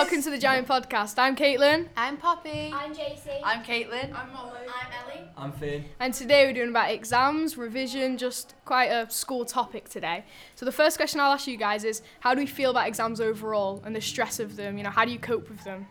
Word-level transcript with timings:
welcome 0.00 0.22
to 0.22 0.30
the 0.30 0.38
Giant 0.38 0.66
Podcast. 0.66 1.18
I'm 1.18 1.36
Caitlin, 1.36 1.86
I'm 1.94 2.16
Poppy. 2.16 2.72
I'm 2.72 2.94
Josie. 2.94 3.36
I'm 3.44 3.62
Caitlin. 3.62 4.14
I'm 4.14 4.32
Molly. 4.32 4.64
I'm 4.66 4.92
Ellie. 4.96 5.28
I'm 5.36 5.52
Finn. 5.52 5.84
and 6.00 6.14
today 6.14 6.46
we're 6.46 6.54
doing 6.54 6.70
about 6.70 6.90
exams, 6.90 7.58
revision, 7.58 8.16
just 8.16 8.54
quite 8.64 8.86
a 8.86 9.10
school 9.10 9.44
topic 9.44 9.90
today. 9.90 10.24
So 10.54 10.64
the 10.64 10.72
first 10.72 10.96
question 10.96 11.20
I'll 11.20 11.34
ask 11.34 11.46
you 11.46 11.58
guys 11.58 11.84
is, 11.84 12.00
how 12.20 12.32
do 12.34 12.40
we 12.40 12.46
feel 12.46 12.70
about 12.70 12.88
exams 12.88 13.20
overall 13.20 13.82
and 13.84 13.94
the 13.94 14.00
stress 14.00 14.40
of 14.40 14.56
them? 14.56 14.78
You 14.78 14.84
know, 14.84 14.90
how 14.90 15.04
do 15.04 15.12
you 15.12 15.18
cope 15.18 15.50
with 15.50 15.62
them? 15.64 15.86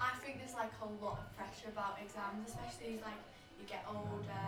I 0.00 0.14
think 0.24 0.38
there's 0.38 0.54
like 0.54 0.70
a 0.80 1.04
lot 1.04 1.18
of 1.18 1.36
pressure 1.36 1.70
about 1.72 1.98
exams, 2.00 2.46
especially 2.46 2.94
as 2.94 3.02
like 3.02 3.18
you 3.58 3.66
get 3.66 3.84
older. 3.88 4.46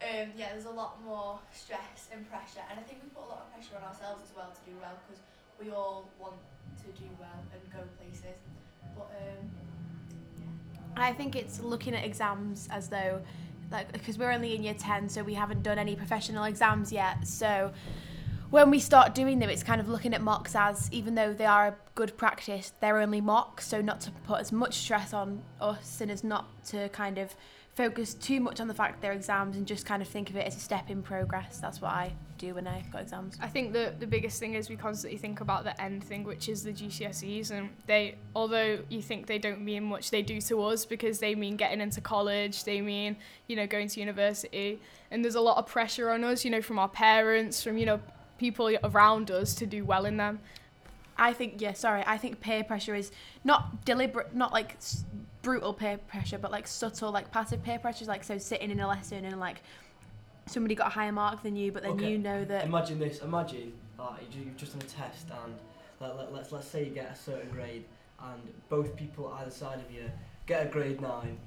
Um, 0.00 0.30
yeah, 0.38 0.54
there's 0.54 0.64
a 0.64 0.70
lot 0.70 1.04
more 1.04 1.38
stress 1.52 2.08
and 2.10 2.26
pressure, 2.30 2.64
and 2.70 2.80
I 2.80 2.82
think 2.82 3.02
we 3.04 3.10
put 3.10 3.28
a 3.28 3.28
lot 3.28 3.44
of 3.44 3.52
pressure 3.52 3.76
on 3.76 3.84
ourselves 3.92 4.24
as 4.24 4.34
well 4.34 4.48
to 4.48 4.70
do 4.70 4.74
well 4.80 4.96
because 5.04 5.20
we 5.60 5.70
all 5.70 6.08
want 6.18 6.36
to 6.84 7.00
do 7.00 7.08
well 7.18 7.28
and 7.52 7.72
go 7.72 7.78
places. 7.98 8.38
But 8.96 9.10
um, 9.20 9.50
yeah. 10.96 11.04
I 11.04 11.12
think 11.12 11.36
it's 11.36 11.60
looking 11.60 11.94
at 11.94 12.04
exams 12.04 12.68
as 12.70 12.88
though, 12.88 13.20
like, 13.70 13.92
because 13.92 14.18
we're 14.18 14.32
only 14.32 14.54
in 14.54 14.62
year 14.62 14.74
10, 14.74 15.08
so 15.08 15.22
we 15.22 15.34
haven't 15.34 15.62
done 15.62 15.78
any 15.78 15.96
professional 15.96 16.44
exams 16.44 16.92
yet. 16.92 17.26
So 17.26 17.72
when 18.50 18.70
we 18.70 18.78
start 18.78 19.14
doing 19.14 19.38
them, 19.38 19.48
it's 19.48 19.62
kind 19.62 19.80
of 19.80 19.88
looking 19.88 20.12
at 20.12 20.20
mocks 20.20 20.54
as, 20.54 20.88
even 20.92 21.14
though 21.14 21.32
they 21.32 21.46
are 21.46 21.68
a 21.68 21.76
good 21.94 22.16
practice, 22.18 22.72
they're 22.80 22.98
only 22.98 23.20
mocks. 23.20 23.66
So 23.66 23.80
not 23.80 24.00
to 24.02 24.10
put 24.26 24.40
as 24.40 24.52
much 24.52 24.74
stress 24.74 25.14
on 25.14 25.42
us 25.60 26.00
and 26.00 26.10
as 26.10 26.22
not 26.22 26.64
to 26.66 26.88
kind 26.90 27.16
of 27.16 27.34
focus 27.74 28.12
too 28.12 28.40
much 28.40 28.60
on 28.60 28.68
the 28.68 28.74
fact 28.74 29.00
they're 29.00 29.12
exams 29.12 29.56
and 29.56 29.66
just 29.66 29.86
kind 29.86 30.02
of 30.02 30.08
think 30.08 30.28
of 30.28 30.36
it 30.36 30.46
as 30.46 30.54
a 30.54 30.60
step 30.60 30.90
in 30.90 31.02
progress. 31.02 31.58
That's 31.58 31.80
what 31.80 31.92
I 31.92 32.12
do 32.42 32.54
when 32.54 32.66
I've 32.66 32.90
got 32.90 33.02
exams. 33.02 33.38
I 33.40 33.46
think 33.46 33.72
the 33.72 33.94
the 33.98 34.06
biggest 34.06 34.38
thing 34.40 34.54
is 34.54 34.68
we 34.68 34.76
constantly 34.76 35.16
think 35.18 35.40
about 35.40 35.64
the 35.64 35.80
end 35.80 36.02
thing, 36.02 36.24
which 36.24 36.48
is 36.48 36.62
the 36.64 36.72
GCSEs, 36.72 37.50
and 37.50 37.70
they, 37.86 38.16
although 38.34 38.80
you 38.88 39.00
think 39.00 39.26
they 39.26 39.38
don't 39.38 39.60
mean 39.62 39.84
much, 39.84 40.10
they 40.10 40.22
do 40.22 40.40
to 40.42 40.62
us 40.64 40.84
because 40.84 41.18
they 41.20 41.34
mean 41.34 41.56
getting 41.56 41.80
into 41.80 42.00
college, 42.00 42.64
they 42.64 42.80
mean 42.80 43.16
you 43.46 43.56
know 43.56 43.66
going 43.66 43.88
to 43.88 44.00
university, 44.00 44.80
and 45.10 45.24
there's 45.24 45.36
a 45.36 45.40
lot 45.40 45.56
of 45.56 45.66
pressure 45.66 46.10
on 46.10 46.24
us, 46.24 46.44
you 46.44 46.50
know, 46.50 46.62
from 46.62 46.78
our 46.78 46.88
parents, 46.88 47.62
from 47.62 47.78
you 47.78 47.86
know 47.86 48.00
people 48.38 48.68
around 48.84 49.30
us 49.30 49.54
to 49.54 49.66
do 49.66 49.84
well 49.84 50.04
in 50.04 50.16
them. 50.16 50.40
I 51.16 51.32
think 51.32 51.60
yeah, 51.60 51.74
sorry. 51.74 52.02
I 52.06 52.18
think 52.18 52.40
peer 52.40 52.64
pressure 52.64 52.94
is 52.94 53.12
not 53.44 53.84
deliberate, 53.84 54.34
not 54.34 54.52
like 54.52 54.74
s- 54.76 55.04
brutal 55.42 55.72
peer 55.72 55.98
pressure, 55.98 56.38
but 56.38 56.50
like 56.50 56.66
subtle, 56.66 57.12
like 57.12 57.30
passive 57.30 57.62
peer 57.62 57.78
pressure. 57.78 58.02
is 58.02 58.08
Like 58.08 58.24
so, 58.24 58.38
sitting 58.38 58.70
in 58.70 58.80
a 58.80 58.88
lesson 58.88 59.24
and 59.24 59.38
like 59.38 59.62
somebody 60.46 60.74
got 60.74 60.88
a 60.88 60.90
higher 60.90 61.12
mark 61.12 61.42
than 61.42 61.56
you, 61.56 61.72
but 61.72 61.82
then 61.82 61.92
Okay. 61.92 62.10
you 62.10 62.18
know 62.18 62.44
that. 62.44 62.64
Imagine 62.64 62.98
this. 62.98 63.20
Imagine 63.20 63.72
uh, 63.98 64.14
you 64.20 64.26
ju- 64.30 64.44
you've 64.46 64.56
just 64.56 64.72
done 64.72 64.82
a 64.82 64.90
test 64.90 65.26
and 65.44 65.54
let, 66.00 66.16
let, 66.16 66.32
let's 66.32 66.52
let's 66.52 66.66
say 66.68 66.84
you 66.84 66.90
get 66.90 67.10
a 67.10 67.16
certain 67.16 67.50
grade 67.50 67.84
and 68.20 68.40
both 68.68 68.96
people 68.96 69.32
either 69.40 69.50
side 69.50 69.78
of 69.78 69.90
you 69.92 70.10
get 70.46 70.66
a 70.66 70.68
grade 70.68 71.00
nine 71.00 71.38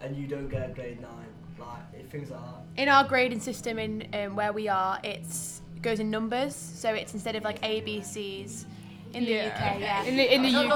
and 0.00 0.16
you 0.16 0.26
don't 0.26 0.48
get 0.48 0.70
a 0.70 0.72
grade 0.72 1.00
nine. 1.00 1.28
Like 1.58 2.08
things 2.10 2.30
like 2.30 2.40
that. 2.40 2.80
in 2.80 2.88
our 2.88 3.02
grading 3.02 3.40
system 3.40 3.80
in 3.80 4.06
um, 4.14 4.36
where 4.36 4.52
we 4.52 4.68
are, 4.68 5.00
it's 5.02 5.60
it 5.74 5.82
goes 5.82 5.98
in 5.98 6.08
numbers. 6.08 6.54
So 6.54 6.94
it's 6.94 7.14
instead 7.14 7.34
of 7.34 7.42
like 7.42 7.58
A, 7.64 7.80
B, 7.80 8.00
C's 8.00 8.64
in 9.12 9.24
the 9.24 9.40
UK, 9.40 9.80
yeah. 9.80 10.04
In 10.04 10.16
the 10.16 10.34
in 10.34 10.42
the 10.42 10.50
lots 10.52 10.72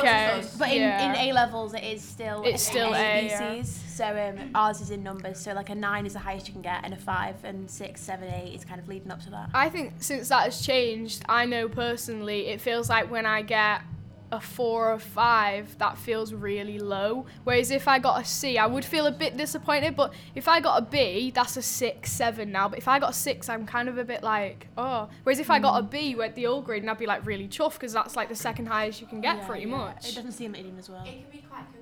of 0.48 0.52
UK. 0.54 0.58
But 0.58 0.70
in, 0.70 0.82
yeah. 0.82 1.12
in 1.12 1.28
A 1.28 1.32
levels, 1.34 1.72
it 1.74 1.84
is 1.84 2.02
still 2.02 2.42
It's 2.44 2.62
still 2.64 2.94
A, 2.94 2.98
A, 2.98 3.22
B, 3.22 3.26
yeah. 3.28 3.62
C's. 3.92 3.96
So 3.96 4.34
um, 4.38 4.50
ours 4.54 4.80
is 4.80 4.90
in 4.90 5.02
numbers. 5.02 5.38
So 5.38 5.52
like 5.52 5.70
a 5.70 5.74
nine 5.74 6.06
is 6.06 6.14
the 6.14 6.18
highest 6.18 6.46
you 6.48 6.52
can 6.52 6.62
get, 6.62 6.84
and 6.84 6.92
a 6.94 6.96
five 6.96 7.36
and 7.44 7.70
six, 7.70 8.00
seven, 8.00 8.32
eight 8.32 8.54
is 8.54 8.64
kind 8.64 8.80
of 8.80 8.88
leading 8.88 9.10
up 9.10 9.22
to 9.24 9.30
that. 9.30 9.50
I 9.54 9.68
think 9.68 9.94
since 9.98 10.28
that 10.28 10.44
has 10.44 10.60
changed, 10.64 11.24
I 11.28 11.46
know 11.46 11.68
personally 11.68 12.48
it 12.48 12.60
feels 12.60 12.88
like 12.88 13.10
when 13.10 13.26
I 13.26 13.42
get 13.42 13.82
a 14.30 14.40
four 14.40 14.90
or 14.90 14.98
five, 14.98 15.76
that 15.76 15.98
feels 15.98 16.32
really 16.32 16.78
low. 16.78 17.26
Whereas 17.44 17.70
if 17.70 17.86
I 17.86 17.98
got 17.98 18.22
a 18.22 18.24
C, 18.24 18.56
I 18.56 18.64
would 18.64 18.82
feel 18.82 19.04
a 19.06 19.10
bit 19.12 19.36
disappointed. 19.36 19.94
But 19.94 20.14
if 20.34 20.48
I 20.48 20.58
got 20.58 20.78
a 20.82 20.86
B, 20.86 21.30
that's 21.34 21.58
a 21.58 21.62
six, 21.62 22.10
seven 22.10 22.50
now. 22.50 22.66
But 22.66 22.78
if 22.78 22.88
I 22.88 22.98
got 22.98 23.10
a 23.10 23.12
six, 23.12 23.50
I'm 23.50 23.66
kind 23.66 23.90
of 23.90 23.98
a 23.98 24.04
bit 24.04 24.22
like, 24.22 24.68
oh. 24.78 25.10
Whereas 25.24 25.38
if 25.38 25.50
I 25.50 25.58
got 25.58 25.78
a 25.78 25.82
B 25.82 26.16
at 26.22 26.34
the 26.34 26.46
old 26.46 26.64
grade, 26.64 26.80
and 26.82 26.90
I'd 26.90 26.96
be 26.96 27.04
like 27.04 27.26
really 27.26 27.46
chuffed 27.46 27.74
because 27.74 27.92
that's 27.92 28.16
like 28.16 28.30
the 28.30 28.34
second 28.34 28.66
highest 28.68 29.02
you 29.02 29.06
can 29.06 29.20
get 29.20 29.36
Yeah, 29.36 29.46
pretty 29.46 29.66
yeah. 29.66 29.76
much. 29.76 30.08
It 30.08 30.14
doesn't 30.14 30.32
seem 30.32 30.52
leading 30.52 30.78
as 30.78 30.88
well. 30.88 31.02
it 31.04 31.08
can 31.10 31.30
be 31.30 31.44
quite 31.50 31.64
confusing 31.64 31.66
because 31.66 31.80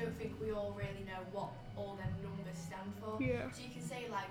don't 0.00 0.16
think 0.18 0.32
we 0.40 0.52
all 0.52 0.74
really 0.76 1.04
know 1.06 1.20
what 1.32 1.48
all 1.76 1.96
them 1.96 2.08
numbers 2.22 2.56
stand 2.56 2.90
for. 3.00 3.20
Yeah. 3.22 3.50
So 3.52 3.62
you 3.62 3.70
can 3.72 3.82
say 3.82 4.06
like, 4.10 4.30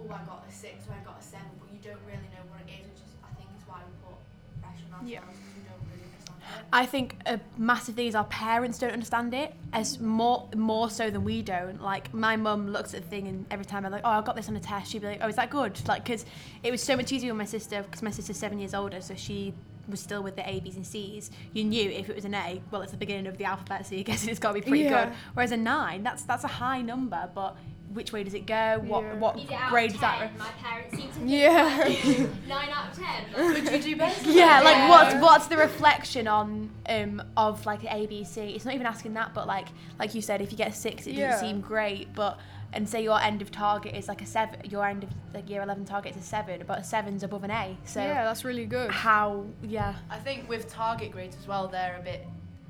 oh, 0.00 0.06
I 0.06 0.22
got 0.26 0.46
a 0.48 0.52
six 0.52 0.86
or 0.88 0.92
I 0.94 1.04
got 1.04 1.18
a 1.20 1.24
seven, 1.24 1.50
but 1.58 1.68
you 1.72 1.78
don't 1.82 2.02
really 2.06 2.28
know 2.34 2.44
what 2.50 2.60
it 2.66 2.70
is, 2.72 2.86
which 2.86 3.02
is 3.02 3.12
I 3.24 3.34
think 3.34 3.48
is 3.56 3.66
why 3.66 3.80
we 3.86 3.92
put 4.06 4.16
pressure 4.62 4.86
on 4.94 5.04
ourselves 5.04 5.10
Yeah. 5.10 5.20
because 5.20 5.40
we 5.56 5.62
don't 5.66 5.82
really 5.90 6.06
understand 6.06 6.38
it. 6.58 6.66
I 6.72 6.86
think 6.86 7.16
a 7.26 7.40
massive 7.56 7.94
thing 7.94 8.06
is 8.06 8.14
our 8.14 8.24
parents 8.30 8.78
don't 8.78 8.92
understand 8.92 9.34
it 9.34 9.54
as 9.72 9.98
more 10.00 10.48
more 10.56 10.88
so 10.90 11.10
than 11.10 11.24
we 11.24 11.42
don't. 11.42 11.82
Like 11.82 12.12
my 12.14 12.36
mum 12.36 12.70
looks 12.70 12.94
at 12.94 13.02
the 13.02 13.08
thing 13.08 13.26
and 13.28 13.46
every 13.50 13.64
time 13.64 13.84
I'm 13.84 13.92
like, 13.92 14.02
oh, 14.04 14.10
I 14.10 14.22
got 14.22 14.36
this 14.36 14.48
on 14.48 14.56
a 14.56 14.60
test, 14.60 14.92
she'd 14.92 15.02
be 15.02 15.08
like, 15.08 15.20
oh, 15.22 15.28
is 15.28 15.36
that 15.36 15.50
good? 15.50 15.78
Like, 15.88 16.04
because 16.04 16.24
it 16.62 16.70
was 16.70 16.82
so 16.82 16.96
much 16.96 17.12
easier 17.12 17.32
with 17.32 17.38
my 17.38 17.44
sister 17.44 17.82
because 17.82 18.02
my 18.02 18.10
sister's 18.10 18.36
seven 18.36 18.58
years 18.58 18.74
older, 18.74 19.00
so 19.00 19.14
she 19.14 19.52
was 19.88 20.00
still 20.00 20.22
with 20.22 20.36
the 20.36 20.48
A, 20.48 20.60
B's 20.60 20.76
and 20.76 20.86
C's. 20.86 21.30
You 21.52 21.64
knew 21.64 21.90
if 21.90 22.08
it 22.08 22.14
was 22.16 22.24
an 22.24 22.34
A, 22.34 22.60
well, 22.70 22.82
it's 22.82 22.92
the 22.92 22.98
beginning 22.98 23.26
of 23.26 23.38
the 23.38 23.44
alphabet, 23.44 23.86
so 23.86 23.94
you 23.94 24.04
guess 24.04 24.26
it's 24.26 24.38
got 24.38 24.48
to 24.48 24.54
be 24.54 24.60
pretty 24.62 24.84
Yeah. 24.84 25.06
good. 25.06 25.14
Whereas 25.34 25.52
a 25.52 25.56
nine, 25.56 26.02
that's 26.02 26.22
that's 26.22 26.44
a 26.44 26.48
high 26.48 26.82
number, 26.82 27.28
but 27.34 27.56
which 27.92 28.12
way 28.12 28.22
does 28.22 28.34
it 28.34 28.44
go? 28.46 28.80
What 28.84 29.02
Yeah. 29.02 29.14
what 29.14 29.36
Is 29.38 29.44
it 29.44 29.52
out 29.52 29.70
grade 29.70 29.92
does 29.92 30.00
that? 30.02 30.18
10? 30.18 30.38
My 30.38 30.48
parents 30.62 30.96
seem 30.96 31.08
to 31.08 31.14
think 31.14 31.30
Yeah. 31.30 31.84
like 31.86 32.28
9 32.48 32.68
out 32.68 32.92
of 32.92 32.98
10. 32.98 33.64
Could 33.66 33.84
you 33.84 33.94
do 33.94 33.96
better? 33.98 34.30
yeah, 34.30 34.60
like 34.60 34.76
Yeah. 34.76 34.88
what's 34.90 35.14
what's 35.22 35.46
the 35.46 35.56
reflection 35.56 36.28
on 36.28 36.70
um 36.88 37.22
of 37.36 37.64
like 37.64 37.84
A 37.90 38.06
B 38.06 38.24
C? 38.24 38.42
It's 38.54 38.64
not 38.66 38.74
even 38.74 38.86
asking 38.86 39.14
that, 39.14 39.32
but 39.34 39.46
like 39.46 39.68
like 39.98 40.14
you 40.14 40.20
said, 40.20 40.42
if 40.42 40.52
you 40.52 40.58
get 40.58 40.68
a 40.68 40.74
six, 40.74 41.06
it 41.06 41.14
Yeah. 41.14 41.30
doesn't 41.30 41.48
seem 41.48 41.60
great, 41.62 42.14
but 42.14 42.38
and 42.72 42.88
say 42.88 43.02
your 43.02 43.20
end 43.20 43.40
of 43.42 43.50
target 43.50 43.94
is 43.94 44.08
like 44.08 44.22
a 44.22 44.26
seven, 44.26 44.60
your 44.68 44.86
end 44.86 45.04
of 45.04 45.10
like 45.34 45.48
year 45.48 45.62
eleven 45.62 45.84
target 45.84 46.14
is 46.16 46.22
a 46.22 46.26
seven, 46.26 46.62
but 46.66 46.78
a 46.80 46.84
seven's 46.84 47.22
above 47.22 47.44
an 47.44 47.50
A. 47.50 47.76
So 47.84 48.00
yeah, 48.00 48.24
that's 48.24 48.44
really 48.44 48.66
good. 48.66 48.90
how? 48.90 49.44
Yeah, 49.62 49.94
I 50.10 50.18
think 50.18 50.48
with 50.48 50.68
target 50.68 51.10
grades 51.12 51.36
as 51.40 51.46
well, 51.48 51.68
they're 51.68 51.96
a 51.98 52.02
bit 52.02 52.26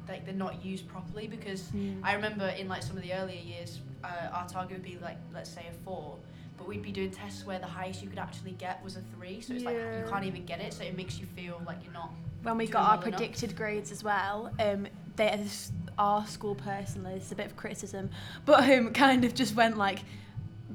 like 0.09 0.25
they're 0.25 0.35
not 0.35 0.65
used 0.65 0.89
properly 0.89 1.27
because 1.27 1.69
Hmm. 1.71 2.01
I 2.03 2.15
remember 2.15 2.47
in 2.49 2.69
like 2.69 2.83
some 2.83 2.97
of 2.97 3.03
the 3.03 3.13
earlier 3.13 3.41
years, 3.41 3.81
uh, 4.05 4.29
our 4.33 4.49
target 4.49 4.73
would 4.79 4.83
be 4.83 4.99
like 5.03 5.19
let's 5.35 5.51
say 5.51 5.67
a 5.71 5.75
four, 5.85 6.17
but 6.57 6.67
we'd 6.69 6.83
be 6.83 6.93
doing 6.93 7.11
tests 7.11 7.45
where 7.45 7.59
the 7.59 7.67
highest 7.67 8.03
you 8.03 8.09
could 8.09 8.19
actually 8.19 8.53
get 8.53 8.83
was 8.85 8.97
a 8.97 9.03
three. 9.17 9.41
So 9.41 9.55
it's 9.55 9.65
like 9.65 9.77
you 9.77 10.05
can't 10.09 10.25
even 10.25 10.45
get 10.47 10.61
it. 10.61 10.73
So 10.73 10.85
it 10.85 10.97
makes 10.97 11.19
you 11.19 11.27
feel 11.27 11.61
like 11.67 11.79
you're 11.85 11.93
not. 11.93 12.11
when 12.43 12.57
we 12.57 12.65
Doing 12.67 12.73
got 12.75 12.83
our 12.83 12.97
well 12.99 13.07
enough. 13.09 13.19
predicted 13.19 13.57
grades 13.57 13.91
as 13.93 14.03
well, 14.05 14.51
um, 14.61 14.87
they 15.17 15.37
this, 15.43 15.73
our 15.99 16.27
school 16.27 16.55
personally, 16.55 17.15
this 17.15 17.27
is 17.27 17.33
a 17.33 17.37
bit 17.37 17.47
of 17.47 17.57
criticism, 17.57 18.11
but 18.45 18.69
um, 18.71 18.93
kind 18.93 19.25
of 19.25 19.35
just 19.35 19.55
went 19.55 19.77
like, 19.77 20.01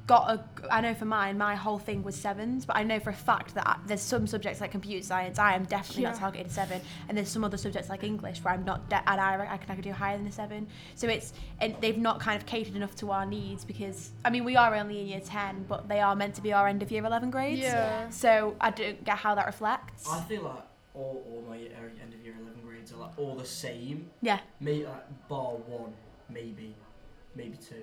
got 0.07 0.29
a. 0.29 0.43
I 0.69 0.81
know 0.81 0.93
for 0.93 1.05
mine, 1.05 1.37
my 1.37 1.55
whole 1.55 1.77
thing 1.77 2.03
was 2.03 2.15
sevens, 2.15 2.65
but 2.65 2.75
I 2.75 2.83
know 2.83 2.99
for 2.99 3.09
a 3.11 3.13
fact 3.15 3.55
that 3.55 3.65
I, 3.67 3.77
there's 3.85 4.01
some 4.01 4.27
subjects 4.27 4.59
like 4.59 4.71
computer 4.71 5.05
science, 5.05 5.39
I 5.39 5.55
am 5.55 5.63
definitely 5.65 6.03
not 6.03 6.15
Yeah. 6.15 6.19
targeted 6.19 6.51
seven, 6.51 6.81
and 7.07 7.17
there's 7.17 7.29
some 7.29 7.43
other 7.43 7.57
subjects 7.57 7.89
like 7.89 8.03
English 8.03 8.43
where 8.43 8.53
I'm 8.53 8.65
not, 8.65 8.89
de- 8.89 8.95
and 9.09 9.21
I 9.21 9.57
can 9.57 9.71
I 9.71 9.75
could 9.75 9.83
do 9.83 9.91
higher 9.93 10.17
than 10.17 10.27
a 10.27 10.31
seven. 10.31 10.67
So 10.95 11.07
it's 11.07 11.31
and 11.61 11.75
they've 11.79 11.97
not 11.97 12.19
kind 12.19 12.35
of 12.37 12.45
catered 12.45 12.75
enough 12.75 12.95
to 12.97 13.11
our 13.11 13.25
needs 13.25 13.63
because 13.63 14.11
I 14.25 14.29
mean 14.29 14.43
we 14.43 14.55
are 14.57 14.75
only 14.75 14.99
in 14.99 15.07
year 15.07 15.21
ten, 15.21 15.63
but 15.69 15.87
they 15.87 16.01
are 16.01 16.15
meant 16.15 16.35
to 16.35 16.41
be 16.41 16.51
our 16.51 16.67
end 16.67 16.81
of 16.83 16.91
year 16.91 17.05
eleven 17.05 17.29
grades. 17.31 17.61
Yeah. 17.61 18.09
So 18.09 18.55
I 18.59 18.71
don't 18.71 19.03
get 19.05 19.17
how 19.17 19.35
that 19.35 19.45
reflects. 19.45 20.09
I 20.09 20.21
feel 20.21 20.43
like 20.43 20.63
all, 20.95 21.23
all 21.29 21.43
my 21.47 21.55
year, 21.57 21.71
end 22.01 22.13
of 22.13 22.19
year 22.25 22.35
eleven 22.41 22.62
grades 22.83 22.93
are 22.93 22.97
like 23.07 23.17
all 23.17 23.35
the 23.35 23.45
same. 23.45 24.09
Yeah. 24.21 24.39
Maybe 24.59 24.85
like 24.85 25.27
bar 25.27 25.53
one, 25.67 25.93
maybe, 26.29 26.75
maybe 27.35 27.57
two. 27.57 27.75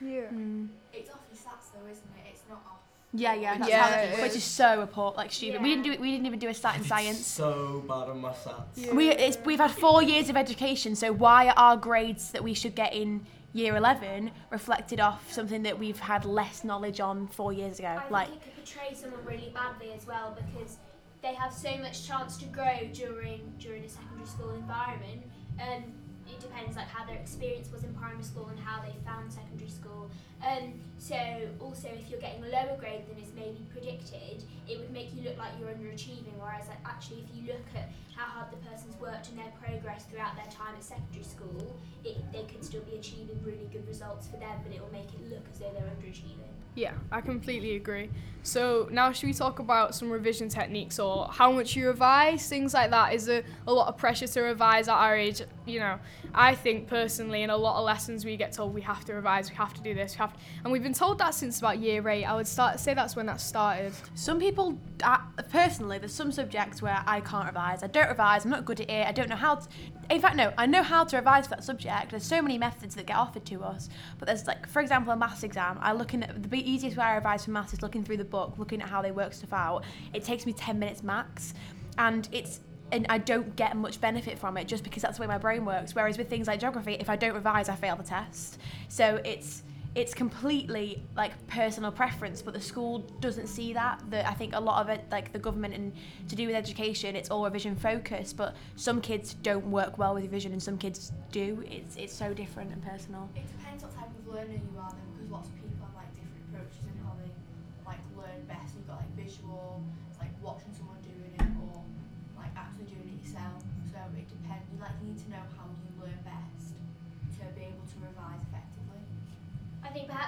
Yeah. 0.00 0.22
Mm. 0.32 0.68
It's 0.92 1.10
off 1.10 1.20
your 1.30 1.38
stats 1.38 1.72
though, 1.72 1.90
isn't 1.90 2.04
it? 2.16 2.30
It's 2.32 2.42
not 2.48 2.62
off. 2.70 2.78
Yeah, 3.14 3.34
yeah, 3.34 3.56
that's 3.56 3.70
Yeah, 3.70 3.82
how 3.82 4.00
it 4.18 4.22
which 4.22 4.30
is. 4.32 4.36
is 4.36 4.44
so 4.44 4.82
appalling, 4.82 5.16
like 5.16 5.32
stupid. 5.32 5.62
We 5.62 5.70
didn't 5.74 5.84
do 5.84 6.00
we 6.00 6.10
didn't 6.12 6.26
even 6.26 6.38
do 6.38 6.48
a 6.48 6.54
stat 6.54 6.76
in 6.76 6.84
science. 6.84 7.26
So 7.26 7.82
bad 7.88 8.08
on 8.10 8.20
my 8.20 8.32
stats. 8.32 8.64
Yeah. 8.76 8.92
We 8.92 9.10
it's, 9.10 9.38
we've 9.44 9.58
had 9.58 9.70
four 9.70 10.02
years 10.02 10.28
of 10.28 10.36
education, 10.36 10.94
so 10.94 11.12
why 11.12 11.48
are 11.48 11.54
our 11.56 11.76
grades 11.76 12.30
that 12.32 12.44
we 12.44 12.54
should 12.54 12.74
get 12.74 12.92
in 12.92 13.24
year 13.54 13.76
eleven 13.76 14.30
reflected 14.50 15.00
off 15.00 15.32
something 15.32 15.62
that 15.62 15.78
we've 15.78 15.98
had 15.98 16.26
less 16.26 16.64
knowledge 16.64 17.00
on 17.00 17.26
four 17.28 17.52
years 17.52 17.78
ago? 17.78 17.88
I 17.88 18.08
Like, 18.10 18.28
think 18.28 18.42
it 18.42 18.44
could 18.44 18.56
portray 18.64 18.94
someone 18.94 19.24
really 19.24 19.50
badly 19.54 19.92
as 19.96 20.06
well 20.06 20.36
because 20.36 20.76
they 21.22 21.34
have 21.34 21.52
so 21.52 21.76
much 21.78 22.06
chance 22.06 22.36
to 22.38 22.44
grow 22.46 22.88
during 22.92 23.52
during 23.58 23.84
a 23.84 23.88
secondary 23.88 24.26
school 24.26 24.50
environment. 24.50 25.22
Um, 25.60 25.84
it 26.28 26.40
depends 26.40 26.76
like 26.76 26.88
how 26.88 27.06
their 27.06 27.16
experience 27.16 27.72
was 27.72 27.84
in 27.84 27.94
primary 27.94 28.22
school 28.22 28.46
and 28.48 28.58
how 28.58 28.82
they 28.82 28.92
found 29.04 29.32
secondary 29.32 29.70
school. 29.70 30.10
Um, 30.46 30.74
so 30.98 31.16
also 31.58 31.88
if 31.88 32.10
you're 32.10 32.20
getting 32.20 32.44
a 32.44 32.48
lower 32.48 32.76
grade 32.78 33.08
than 33.08 33.18
is 33.22 33.32
maybe 33.34 33.66
predicted, 33.72 34.44
it 34.68 34.78
would 34.78 34.92
make 34.92 35.14
you 35.14 35.22
look 35.22 35.38
like 35.38 35.52
you're 35.58 35.70
underachieving. 35.70 36.36
Whereas 36.38 36.68
like, 36.68 36.78
actually 36.84 37.24
if 37.24 37.36
you 37.36 37.52
look 37.52 37.64
at 37.74 37.90
how 38.18 38.26
hard 38.26 38.50
the 38.50 38.58
person's 38.68 38.98
worked 38.98 39.30
and 39.30 39.38
their 39.38 39.52
progress 39.62 39.78
progress 39.78 40.06
throughout 40.10 40.36
their 40.36 40.46
time 40.46 40.74
at 40.76 40.82
secondary 40.82 41.24
school, 41.24 41.76
it, 42.04 42.16
they 42.32 42.42
could 42.42 42.64
still 42.64 42.82
be 42.82 42.96
achieving 42.96 43.38
really 43.44 43.68
good 43.72 43.86
results 43.86 44.26
for 44.26 44.36
them, 44.36 44.58
but 44.62 44.74
it 44.74 44.80
will 44.80 44.92
make 44.92 45.08
it 45.14 45.30
look 45.30 45.44
as 45.52 45.58
though 45.58 45.70
they're 45.72 45.82
underachieving. 45.82 46.48
Yeah, 46.74 46.92
I 47.10 47.20
completely 47.20 47.74
agree. 47.74 48.08
So 48.44 48.88
now 48.92 49.10
should 49.10 49.26
we 49.26 49.32
talk 49.32 49.58
about 49.58 49.96
some 49.96 50.10
revision 50.10 50.48
techniques 50.48 51.00
or 51.00 51.26
how 51.28 51.50
much 51.50 51.74
you 51.74 51.88
revise, 51.88 52.48
things 52.48 52.72
like 52.72 52.90
that? 52.90 53.12
Is 53.12 53.26
there 53.26 53.42
a 53.66 53.72
lot 53.72 53.88
of 53.88 53.96
pressure 53.98 54.28
to 54.28 54.40
revise 54.42 54.86
at 54.86 54.94
our 54.94 55.16
age? 55.16 55.42
You 55.66 55.80
know, 55.80 55.98
I 56.32 56.54
think 56.54 56.86
personally 56.86 57.42
in 57.42 57.50
a 57.50 57.56
lot 57.56 57.78
of 57.78 57.84
lessons 57.84 58.24
we 58.24 58.36
get 58.36 58.52
told 58.52 58.74
we 58.74 58.80
have 58.82 59.04
to 59.06 59.14
revise, 59.14 59.50
we 59.50 59.56
have 59.56 59.74
to 59.74 59.82
do 59.82 59.92
this, 59.92 60.14
we 60.14 60.18
have 60.18 60.32
to, 60.34 60.38
and 60.62 60.72
we've 60.72 60.82
been 60.82 60.94
told 60.94 61.18
that 61.18 61.34
since 61.34 61.58
about 61.58 61.78
year 61.78 62.08
eight. 62.08 62.24
I 62.24 62.36
would 62.36 62.46
start 62.46 62.78
say 62.78 62.94
that's 62.94 63.16
when 63.16 63.26
that 63.26 63.40
started. 63.40 63.92
Some 64.14 64.38
people, 64.38 64.78
uh, 65.02 65.18
personally, 65.50 65.98
there's 65.98 66.14
some 66.14 66.30
subjects 66.30 66.80
where 66.80 67.02
I 67.06 67.20
can't 67.20 67.46
revise. 67.46 67.82
I 67.82 67.88
don't 67.88 68.07
revise. 68.08 68.44
I'm 68.44 68.50
not 68.50 68.64
good 68.64 68.80
at 68.80 68.90
it. 68.90 69.06
I 69.06 69.12
don't 69.12 69.28
know 69.28 69.36
how. 69.36 69.56
To, 69.56 69.68
in 70.10 70.20
fact, 70.20 70.36
no, 70.36 70.52
I 70.56 70.66
know 70.66 70.82
how 70.82 71.04
to 71.04 71.16
revise 71.16 71.46
for 71.46 71.50
that 71.50 71.64
subject. 71.64 72.10
There's 72.10 72.24
so 72.24 72.40
many 72.42 72.58
methods 72.58 72.94
that 72.94 73.06
get 73.06 73.16
offered 73.16 73.44
to 73.46 73.62
us. 73.62 73.88
But 74.18 74.26
there's 74.26 74.46
like, 74.46 74.68
for 74.68 74.80
example, 74.80 75.12
a 75.12 75.16
maths 75.16 75.42
exam. 75.42 75.78
I 75.80 75.92
looking 75.92 76.22
at 76.22 76.50
the 76.50 76.70
easiest 76.70 76.96
way 76.96 77.04
I 77.04 77.16
revise 77.16 77.44
for 77.44 77.50
maths 77.50 77.72
is 77.72 77.82
looking 77.82 78.04
through 78.04 78.18
the 78.18 78.24
book, 78.24 78.54
looking 78.58 78.82
at 78.82 78.88
how 78.88 79.02
they 79.02 79.10
work 79.10 79.32
stuff 79.32 79.52
out. 79.52 79.84
It 80.12 80.24
takes 80.24 80.46
me 80.46 80.52
10 80.52 80.78
minutes 80.78 81.02
max, 81.02 81.54
and 81.98 82.28
it's 82.32 82.60
and 82.90 83.06
I 83.10 83.18
don't 83.18 83.54
get 83.54 83.76
much 83.76 84.00
benefit 84.00 84.38
from 84.38 84.56
it 84.56 84.66
just 84.66 84.82
because 84.82 85.02
that's 85.02 85.18
the 85.18 85.20
way 85.20 85.26
my 85.26 85.38
brain 85.38 85.64
works. 85.64 85.94
Whereas 85.94 86.16
with 86.16 86.30
things 86.30 86.46
like 86.46 86.60
geography, 86.60 86.94
if 86.94 87.10
I 87.10 87.16
don't 87.16 87.34
revise, 87.34 87.68
I 87.68 87.74
fail 87.74 87.96
the 87.96 88.02
test. 88.02 88.58
So 88.88 89.20
it's 89.24 89.62
it's 89.98 90.14
completely 90.14 91.02
like 91.16 91.32
personal 91.48 91.90
preference, 91.90 92.40
but 92.40 92.54
the 92.54 92.60
school 92.60 93.00
doesn't 93.18 93.48
see 93.48 93.72
that. 93.72 94.00
That 94.10 94.26
I 94.26 94.32
think 94.32 94.54
a 94.54 94.60
lot 94.60 94.80
of 94.80 94.88
it, 94.88 95.04
like 95.10 95.32
the 95.32 95.40
government 95.40 95.74
and 95.74 95.92
to 96.28 96.36
do 96.36 96.46
with 96.46 96.54
education, 96.54 97.16
it's 97.16 97.30
all 97.30 97.44
revision 97.44 97.74
focused. 97.74 98.36
But 98.36 98.54
some 98.76 99.00
kids 99.00 99.34
don't 99.34 99.66
work 99.66 99.98
well 99.98 100.14
with 100.14 100.22
revision, 100.22 100.52
and 100.52 100.62
some 100.62 100.78
kids 100.78 101.10
do. 101.32 101.64
It's 101.68 101.96
it's 101.96 102.14
so 102.14 102.32
different 102.32 102.72
and 102.72 102.80
personal. 102.84 103.28
It 103.34 103.42
depends 103.58 103.82
what 103.82 103.96
type 103.96 104.10
of 104.16 104.32
learner 104.32 104.52
you 104.52 104.78
are, 104.78 104.90
then, 104.90 105.00
because 105.16 105.30
lots 105.32 105.48
of 105.48 105.57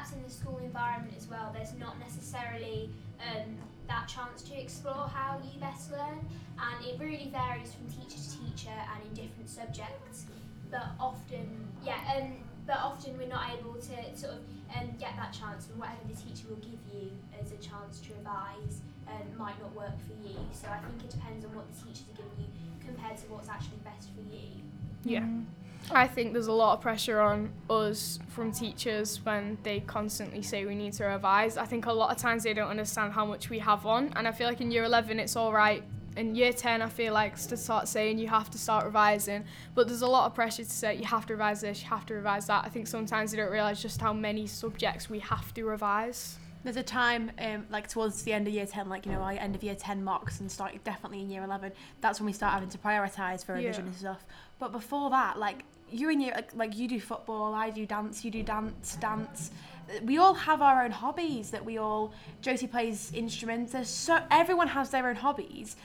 perhaps 0.01 0.15
in 0.15 0.23
the 0.23 0.31
school 0.31 0.59
environment 0.65 1.13
as 1.17 1.29
well, 1.29 1.51
there's 1.55 1.75
not 1.75 1.99
necessarily 1.99 2.89
um, 3.21 3.57
that 3.87 4.09
chance 4.09 4.43
to 4.43 4.59
explore 4.59 5.11
how 5.13 5.39
you 5.45 5.61
best 5.61 5.93
learn, 5.93 6.25
and 6.57 6.87
it 6.87 6.99
really 6.99 7.31
varies 7.31 7.75
from 7.75 7.85
teacher 7.89 8.17
to 8.17 8.31
teacher 8.41 8.73
and 8.73 9.05
in 9.05 9.13
different 9.15 9.49
subjects. 9.51 10.25
But 10.71 10.87
often, 10.99 11.69
yeah, 11.85 12.01
um, 12.17 12.33
but 12.67 12.79
often 12.79 13.19
we're 13.19 13.29
not 13.29 13.51
able 13.53 13.75
to 13.75 14.17
sort 14.17 14.35
of 14.35 14.41
um, 14.77 14.89
get 14.99 15.17
that 15.17 15.33
chance, 15.37 15.69
and 15.69 15.79
whatever 15.79 16.01
the 16.09 16.17
teacher 16.17 16.49
will 16.49 16.65
give 16.65 16.81
you 16.95 17.11
as 17.37 17.53
a 17.53 17.61
chance 17.61 18.01
to 18.01 18.15
revise 18.17 18.81
um, 19.09 19.27
might 19.37 19.61
not 19.61 19.75
work 19.75 19.99
for 20.09 20.17
you. 20.27 20.39
So 20.53 20.69
I 20.69 20.79
think 20.81 21.05
it 21.05 21.11
depends 21.11 21.45
on 21.45 21.53
what 21.55 21.67
the 21.69 21.77
teachers 21.77 22.09
are 22.09 22.25
giving 22.25 22.41
you 22.41 22.73
compared 22.81 23.19
to 23.19 23.27
what's 23.29 23.51
actually 23.51 23.85
best 23.85 24.09
for 24.17 24.25
you. 24.33 24.65
Yeah. 25.05 25.29
I 25.93 26.07
think 26.07 26.33
there's 26.33 26.47
a 26.47 26.53
lot 26.53 26.75
of 26.75 26.81
pressure 26.81 27.21
on 27.21 27.53
us 27.69 28.21
from 28.29 28.53
teachers 28.53 29.25
when 29.25 29.59
they 29.65 29.81
constantly 29.81 30.41
say 30.43 30.65
we 30.65 30.75
need 30.77 30.93
to 30.95 31.05
revise. 31.05 31.57
I 31.57 31.65
think 31.65 31.87
a 31.87 31.93
lot 31.93 32.11
of 32.11 32.17
times 32.17 32.45
they 32.45 32.55
don't 32.55 32.69
understand 32.69 33.13
how 33.13 33.25
much 33.27 33.51
we 33.51 33.59
have 33.59 33.85
on, 33.87 34.13
and 34.15 34.29
I 34.29 34.33
feel 34.33 34.47
like 34.47 34.61
in 34.61 34.71
year 34.71 34.85
11 34.85 35.19
it's 35.19 35.35
all 35.37 35.53
right. 35.53 35.83
In 36.17 36.35
year 36.35 36.53
10, 36.53 36.83
I 36.83 36.89
feel 36.89 37.13
like 37.13 37.37
to 37.37 37.57
start 37.57 37.87
saying 37.89 38.19
you 38.19 38.29
have 38.29 38.51
to 38.51 38.59
start 38.59 38.85
revising, 38.85 39.45
but 39.75 39.87
there's 39.89 40.03
a 40.03 40.07
lot 40.09 40.27
of 40.27 40.35
pressure 40.35 40.65
to 40.65 40.71
say 40.71 40.97
you 40.97 41.05
have 41.05 41.27
to 41.27 41.35
revise 41.35 41.61
this, 41.61 41.83
you 41.83 41.89
have 41.89 42.07
to 42.07 42.15
revise 42.15 42.47
that. 42.47 42.65
I 42.65 42.69
think 42.69 42.87
sometimes 42.87 43.31
they 43.31 43.37
don't 43.37 43.51
realise 43.51 43.81
just 43.81 44.01
how 44.01 44.13
many 44.13 44.47
subjects 44.47 45.09
we 45.09 45.19
have 45.21 45.53
to 45.55 45.65
revise. 45.65 46.37
There's 46.63 46.77
a 46.77 46.83
time, 46.83 47.31
um, 47.39 47.65
like 47.71 47.89
towards 47.89 48.23
the 48.23 48.33
end 48.35 48.47
of 48.47 48.53
year 48.53 48.67
10, 48.67 48.89
like, 48.89 49.07
you 49.07 49.13
know, 49.13 49.21
our 49.23 49.33
end 49.33 49.55
of 49.55 49.63
year 49.63 49.75
10 49.75 50.05
mocks 50.05 50.41
and 50.41 50.53
start 50.53 50.73
definitely 50.85 51.23
in 51.23 51.31
year 51.31 51.43
11. 51.45 51.73
That's 52.03 52.21
when 52.21 52.27
we 52.27 52.33
start 52.35 52.53
having 52.53 52.69
to 52.69 52.77
prioritise 52.79 53.43
for 53.45 53.55
revision 53.55 53.85
Yeah. 53.85 53.89
and 53.89 53.97
stuff. 53.97 54.27
But 54.59 54.71
before 54.73 55.09
that, 55.11 55.39
like, 55.39 55.65
you're 55.93 56.11
in 56.11 56.21
year, 56.21 56.33
like, 56.35 56.55
like, 56.55 56.77
you 56.77 56.89
do 56.89 57.01
football, 57.01 57.55
I 57.55 57.71
do 57.71 57.87
dance, 57.87 58.25
you 58.25 58.31
do 58.31 58.43
dance, 58.43 58.97
dance. 59.01 59.51
We 60.05 60.19
all 60.19 60.35
have 60.35 60.63
our 60.63 60.85
own 60.85 60.93
hobbies 60.93 61.51
that 61.51 61.65
we 61.65 61.79
all, 61.79 62.13
Josie 62.43 62.67
plays 62.67 63.11
instruments. 63.15 63.73
There's 63.73 63.89
so, 63.89 64.21
everyone 64.31 64.69
has 64.69 64.91
their 64.91 65.09
own 65.09 65.17
hobbies. 65.17 65.77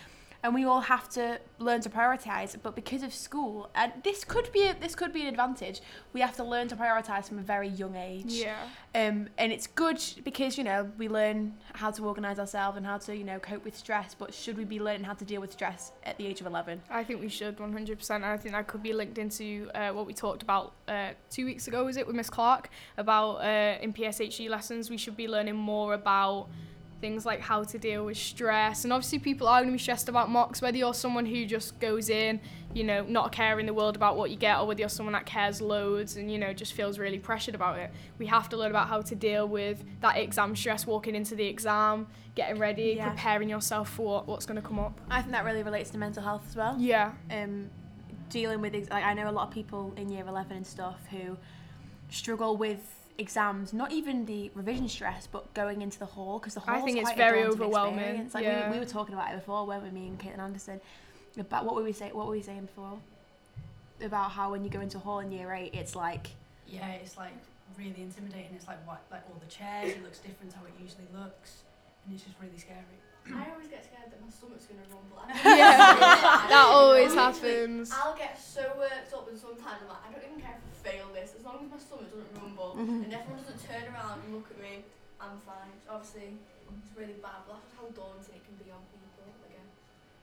And 0.46 0.54
we 0.54 0.64
all 0.64 0.82
have 0.82 1.10
to 1.10 1.40
learn 1.58 1.82
to 1.82 1.90
prioritise, 1.90 2.56
but 2.62 2.76
because 2.76 3.02
of 3.02 3.12
school, 3.12 3.72
and 3.74 3.92
this 4.04 4.24
could 4.24 4.52
be 4.52 4.68
a, 4.68 4.76
this 4.80 4.94
could 4.94 5.12
be 5.12 5.24
an 5.24 5.28
advantage. 5.28 5.82
We 6.14 6.22
have 6.22 6.36
to 6.36 6.44
learn 6.44 6.68
to 6.68 6.76
prioritise 6.76 7.28
from 7.28 7.40
a 7.40 7.42
very 7.42 7.68
young 7.68 7.96
age. 7.96 8.26
Yeah. 8.28 8.54
Um, 8.94 9.28
and 9.40 9.52
it's 9.52 9.66
good 9.66 10.00
because 10.24 10.56
you 10.60 10.64
know 10.64 10.88
we 11.00 11.08
learn 11.08 11.56
how 11.74 11.90
to 11.90 12.06
organise 12.06 12.38
ourselves 12.38 12.78
and 12.78 12.86
how 12.86 13.00
to 13.00 13.18
you 13.18 13.24
know 13.24 13.40
cope 13.40 13.66
with 13.66 13.76
stress. 13.76 14.14
But 14.14 14.36
should 14.36 14.56
we 14.56 14.66
be 14.66 14.80
learning 14.80 15.06
how 15.06 15.16
to 15.16 15.26
deal 15.26 15.42
with 15.42 15.52
stress 15.52 15.94
at 16.04 16.16
the 16.20 16.28
age 16.28 16.42
of 16.42 16.46
eleven? 16.46 16.80
I 16.92 17.04
think 17.04 17.22
we 17.22 17.30
should 17.30 17.58
100%. 17.58 18.24
I 18.24 18.38
think 18.38 18.54
that 18.54 18.68
could 18.68 18.84
be 18.84 18.94
linked 18.94 19.18
into 19.18 19.72
uh, 19.74 19.94
what 19.94 20.06
we 20.06 20.14
talked 20.14 20.44
about 20.44 20.74
uh, 20.88 21.14
two 21.32 21.46
weeks 21.46 21.68
ago, 21.68 21.86
was 21.86 21.98
it, 21.98 22.06
with 22.06 22.16
Miss 22.16 22.30
Clark? 22.30 22.70
About 22.98 23.38
uh, 23.38 23.80
in 23.82 23.94
PSHE 23.94 24.48
lessons, 24.48 24.92
we 24.92 24.98
should 24.98 25.18
be 25.18 25.28
learning 25.28 25.56
more 25.56 25.96
about 25.96 26.50
things 27.06 27.24
like 27.26 27.40
how 27.40 27.64
to 27.64 27.78
deal 27.78 28.04
with 28.06 28.18
stress. 28.18 28.84
And 28.84 28.92
obviously, 28.92 29.20
people 29.20 29.48
are 29.48 29.60
going 29.60 29.68
to 29.70 29.74
be 29.74 29.78
stressed 29.78 30.10
about 30.10 30.30
mocks, 30.32 30.60
whether 30.62 30.76
you're 30.78 30.94
someone 30.96 31.26
who 31.28 31.46
just 31.46 31.80
goes 31.80 32.10
in, 32.10 32.40
you 32.74 32.84
know, 32.84 33.04
not 33.04 33.32
caring 33.32 33.68
the 33.68 33.74
world 33.76 33.96
about 33.96 34.18
what 34.18 34.32
you 34.32 34.38
get, 34.38 34.58
or 34.58 34.66
whether 34.66 34.80
you're 34.80 34.90
someone 34.90 35.14
that 35.14 35.26
cares 35.28 35.62
loads 35.62 36.16
and, 36.18 36.32
you 36.32 36.40
know, 36.40 36.52
just 36.52 36.74
feels 36.74 36.98
really 36.98 37.20
pressured 37.20 37.54
about 37.54 37.78
it. 37.78 37.92
We 38.18 38.26
have 38.26 38.50
to 38.50 38.58
learn 38.58 38.72
about 38.72 38.88
how 38.88 39.02
to 39.02 39.16
deal 39.16 39.48
with 39.48 39.84
that 40.02 40.18
exam 40.18 40.56
stress, 40.56 40.88
walking 40.88 41.14
into 41.14 41.36
the 41.36 41.46
exam, 41.46 42.08
getting 42.34 42.58
ready, 42.60 42.96
Yeah. 42.98 43.10
preparing 43.10 43.50
yourself 43.50 43.90
for 43.90 44.06
what, 44.16 44.28
what's 44.28 44.48
going 44.48 44.60
to 44.62 44.68
come 44.68 44.80
up. 44.80 45.00
I 45.10 45.22
think 45.22 45.32
that 45.34 45.46
really 45.46 45.62
relates 45.62 45.92
to 45.92 46.00
mental 46.00 46.24
health 46.24 46.46
as 46.50 46.56
well. 46.56 46.76
Yeah. 46.80 47.12
Um, 47.30 47.70
dealing 48.30 48.62
with 48.62 48.74
ex- 48.74 48.90
like 48.90 49.04
I 49.04 49.14
know 49.14 49.30
a 49.30 49.32
lot 49.32 49.48
of 49.48 49.54
people 49.54 49.94
in 49.96 50.10
year 50.10 50.26
eleven 50.28 50.58
and 50.58 50.66
stuff 50.66 51.00
who 51.12 51.38
struggle 52.10 52.58
with 52.58 52.95
exams. 53.18 53.74
Not 53.74 53.92
even 53.92 54.26
the 54.26 54.52
revision 54.54 54.88
stress, 54.88 55.28
but 55.28 55.54
going 55.54 55.82
into 55.82 56.00
the 56.00 56.06
hall 56.06 56.40
because 56.40 56.54
the 56.54 56.60
hall. 56.60 56.76
I 56.76 56.82
think 56.82 56.98
it's 56.98 57.10
quite 57.10 57.16
a 57.16 57.18
very 57.18 57.44
daunting 57.44 57.62
overwhelming, 57.62 58.00
experience. 58.00 58.34
Like 58.34 58.44
yeah. 58.44 58.70
we, 58.70 58.76
we 58.76 58.80
were 58.80 58.90
talking 58.90 59.14
about 59.14 59.32
it 59.32 59.38
before, 59.38 59.66
weren't 59.66 59.84
we? 59.84 59.92
Me 59.92 60.08
and 60.08 60.20
Caitlin 60.20 60.40
Anderson. 60.40 60.82
About 61.38 61.66
what 61.66 61.76
were 61.76 61.84
we 61.84 61.92
say? 61.92 62.12
What 62.12 62.28
were 62.28 62.34
we 62.34 62.42
saying 62.42 62.66
before? 62.66 62.98
About 64.02 64.32
how 64.32 64.52
when 64.52 64.64
you 64.64 64.70
go 64.70 64.82
into 64.82 65.00
hall 65.00 65.20
in 65.20 65.32
year 65.32 65.54
eight, 65.54 65.74
it's 65.74 65.96
like 65.96 66.30
Yeah, 66.68 66.90
it's 66.92 67.18
like 67.18 67.34
really 67.78 68.02
intimidating. 68.02 68.52
It's 68.56 68.68
like 68.68 68.86
what, 68.88 69.04
like 69.12 69.24
all 69.30 69.40
the 69.40 69.52
chairs. 69.52 69.92
It 69.92 70.04
looks 70.04 70.20
different 70.20 70.52
to 70.52 70.58
how 70.58 70.66
it 70.66 70.74
usually 70.82 71.08
looks, 71.14 71.64
and 72.06 72.14
it's 72.14 72.24
just 72.24 72.36
really 72.42 72.58
scary. 72.58 73.00
I 73.26 73.50
always 73.52 73.68
get 73.68 73.82
scared 73.82 74.12
that 74.14 74.22
my 74.22 74.30
stomach's 74.30 74.70
gonna 74.70 74.86
rumble. 74.94 75.18
Yeah, 75.58 76.46
that 76.54 76.66
always 76.70 77.14
happens. 77.14 77.92
I'll 77.92 78.16
get 78.16 78.40
so 78.40 78.62
worked 78.78 79.14
up, 79.14 79.28
and 79.30 79.38
sometimes 79.38 79.82
I'm 79.82 79.90
like, 79.90 80.04
I 80.06 80.14
don't 80.14 80.30
even 80.30 80.42
care 80.42 80.54
if 80.54 80.62
I 80.62 80.75
fail 80.86 81.10
this, 81.14 81.34
as 81.34 81.44
long 81.44 81.66
as 81.66 81.72
my 81.72 81.80
stomach 81.82 82.14
doesn't 82.14 82.30
rumble 82.38 82.78
and 82.78 83.10
everyone 83.10 83.42
doesn't 83.42 83.62
turn 83.66 83.90
around 83.90 84.22
and 84.22 84.36
look 84.38 84.48
at 84.54 84.62
me, 84.62 84.86
I'm 85.20 85.42
fine. 85.42 85.74
Obviously, 85.90 86.38
it's 86.70 86.94
really 86.96 87.18
bad, 87.26 87.42
but 87.48 87.58
that's 87.58 87.74
how 87.74 87.90
daunting 87.98 88.38
it 88.38 88.44
can 88.46 88.56
be 88.62 88.70
on 88.70 88.86
people 88.94 89.26
again. 89.50 89.66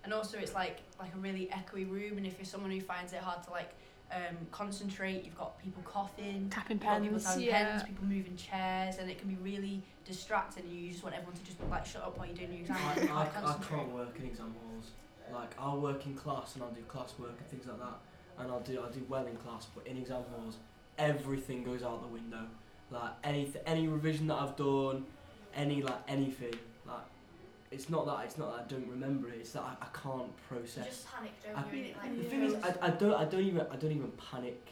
And 0.04 0.14
also, 0.14 0.38
it's 0.38 0.54
like 0.54 0.78
like 1.00 1.12
a 1.14 1.18
really 1.18 1.50
echoey 1.50 1.90
room, 1.90 2.16
and 2.18 2.26
if 2.26 2.38
you're 2.38 2.46
someone 2.46 2.70
who 2.70 2.80
finds 2.80 3.12
it 3.12 3.20
hard 3.20 3.42
to 3.44 3.50
like 3.50 3.74
um, 4.14 4.36
concentrate, 4.50 5.24
you've 5.24 5.38
got 5.38 5.58
people 5.62 5.82
coughing, 5.82 6.48
tapping 6.50 6.78
you've 6.78 7.02
people 7.02 7.20
pens. 7.20 7.42
Yeah. 7.42 7.78
pens, 7.78 7.82
people 7.84 8.04
moving 8.06 8.36
chairs, 8.36 8.96
and 8.98 9.10
it 9.10 9.18
can 9.18 9.28
be 9.28 9.38
really 9.42 9.82
distracting. 10.04 10.64
And 10.64 10.72
you 10.72 10.90
just 10.90 11.02
want 11.02 11.16
everyone 11.16 11.36
to 11.36 11.44
just 11.44 11.58
like 11.70 11.86
shut 11.86 12.02
up 12.02 12.18
while 12.18 12.26
you're 12.26 12.36
doing 12.36 12.52
your 12.52 12.60
exam. 12.60 12.76
I, 12.76 12.90
I, 12.90 12.94
can't 12.94 13.10
I 13.10 13.24
concentrate. 13.26 13.76
can't 13.76 13.90
work 13.90 14.14
in 14.18 14.26
exam 14.26 14.54
halls. 14.62 14.90
Like 15.32 15.54
I'll 15.58 15.80
work 15.80 16.04
in 16.06 16.14
class 16.14 16.54
and 16.54 16.62
I'll 16.62 16.70
do 16.70 16.82
class 16.82 17.14
work 17.18 17.34
and 17.38 17.46
things 17.48 17.66
like 17.66 17.78
that, 17.78 17.98
and 18.38 18.50
I'll 18.50 18.60
do 18.60 18.80
I'll 18.80 18.90
do 18.90 19.04
well 19.08 19.26
in 19.26 19.36
class. 19.36 19.66
But 19.74 19.86
in 19.86 19.96
exam 19.98 20.22
halls, 20.36 20.56
everything 20.98 21.64
goes 21.64 21.82
out 21.82 22.02
the 22.02 22.08
window. 22.08 22.44
Like 22.90 23.12
any 23.24 23.52
any 23.66 23.88
revision 23.88 24.26
that 24.28 24.34
I've 24.36 24.56
done, 24.56 25.04
any 25.54 25.82
like 25.82 25.98
anything. 26.08 26.54
Like 26.86 27.00
it's 27.70 27.88
not 27.88 28.04
that 28.06 28.24
it's 28.24 28.36
not 28.38 28.54
that 28.56 28.64
I 28.66 28.68
don't 28.68 28.88
remember 28.88 29.28
it. 29.28 29.36
It's 29.40 29.52
that 29.52 29.62
I, 29.62 29.72
I 29.84 29.86
can't 30.02 30.30
process. 30.48 30.76
You 30.76 30.82
process. 30.82 30.86
just 30.88 31.06
panic, 31.14 31.32
don't 31.44 31.56
I- 31.58 31.72
you? 31.72 31.78
And 31.78 31.86
it, 31.86 31.96
like, 31.96 32.16
The 32.16 32.22
Yeah. 32.24 32.28
thing 32.30 32.42
is, 32.42 32.54
I, 32.82 32.86
I 32.86 32.90
don't 32.90 33.14
I 33.14 33.24
don't 33.24 33.42
even 33.42 33.60
I 33.70 33.76
don't 33.76 33.92
even 33.92 34.12
panic. 34.30 34.68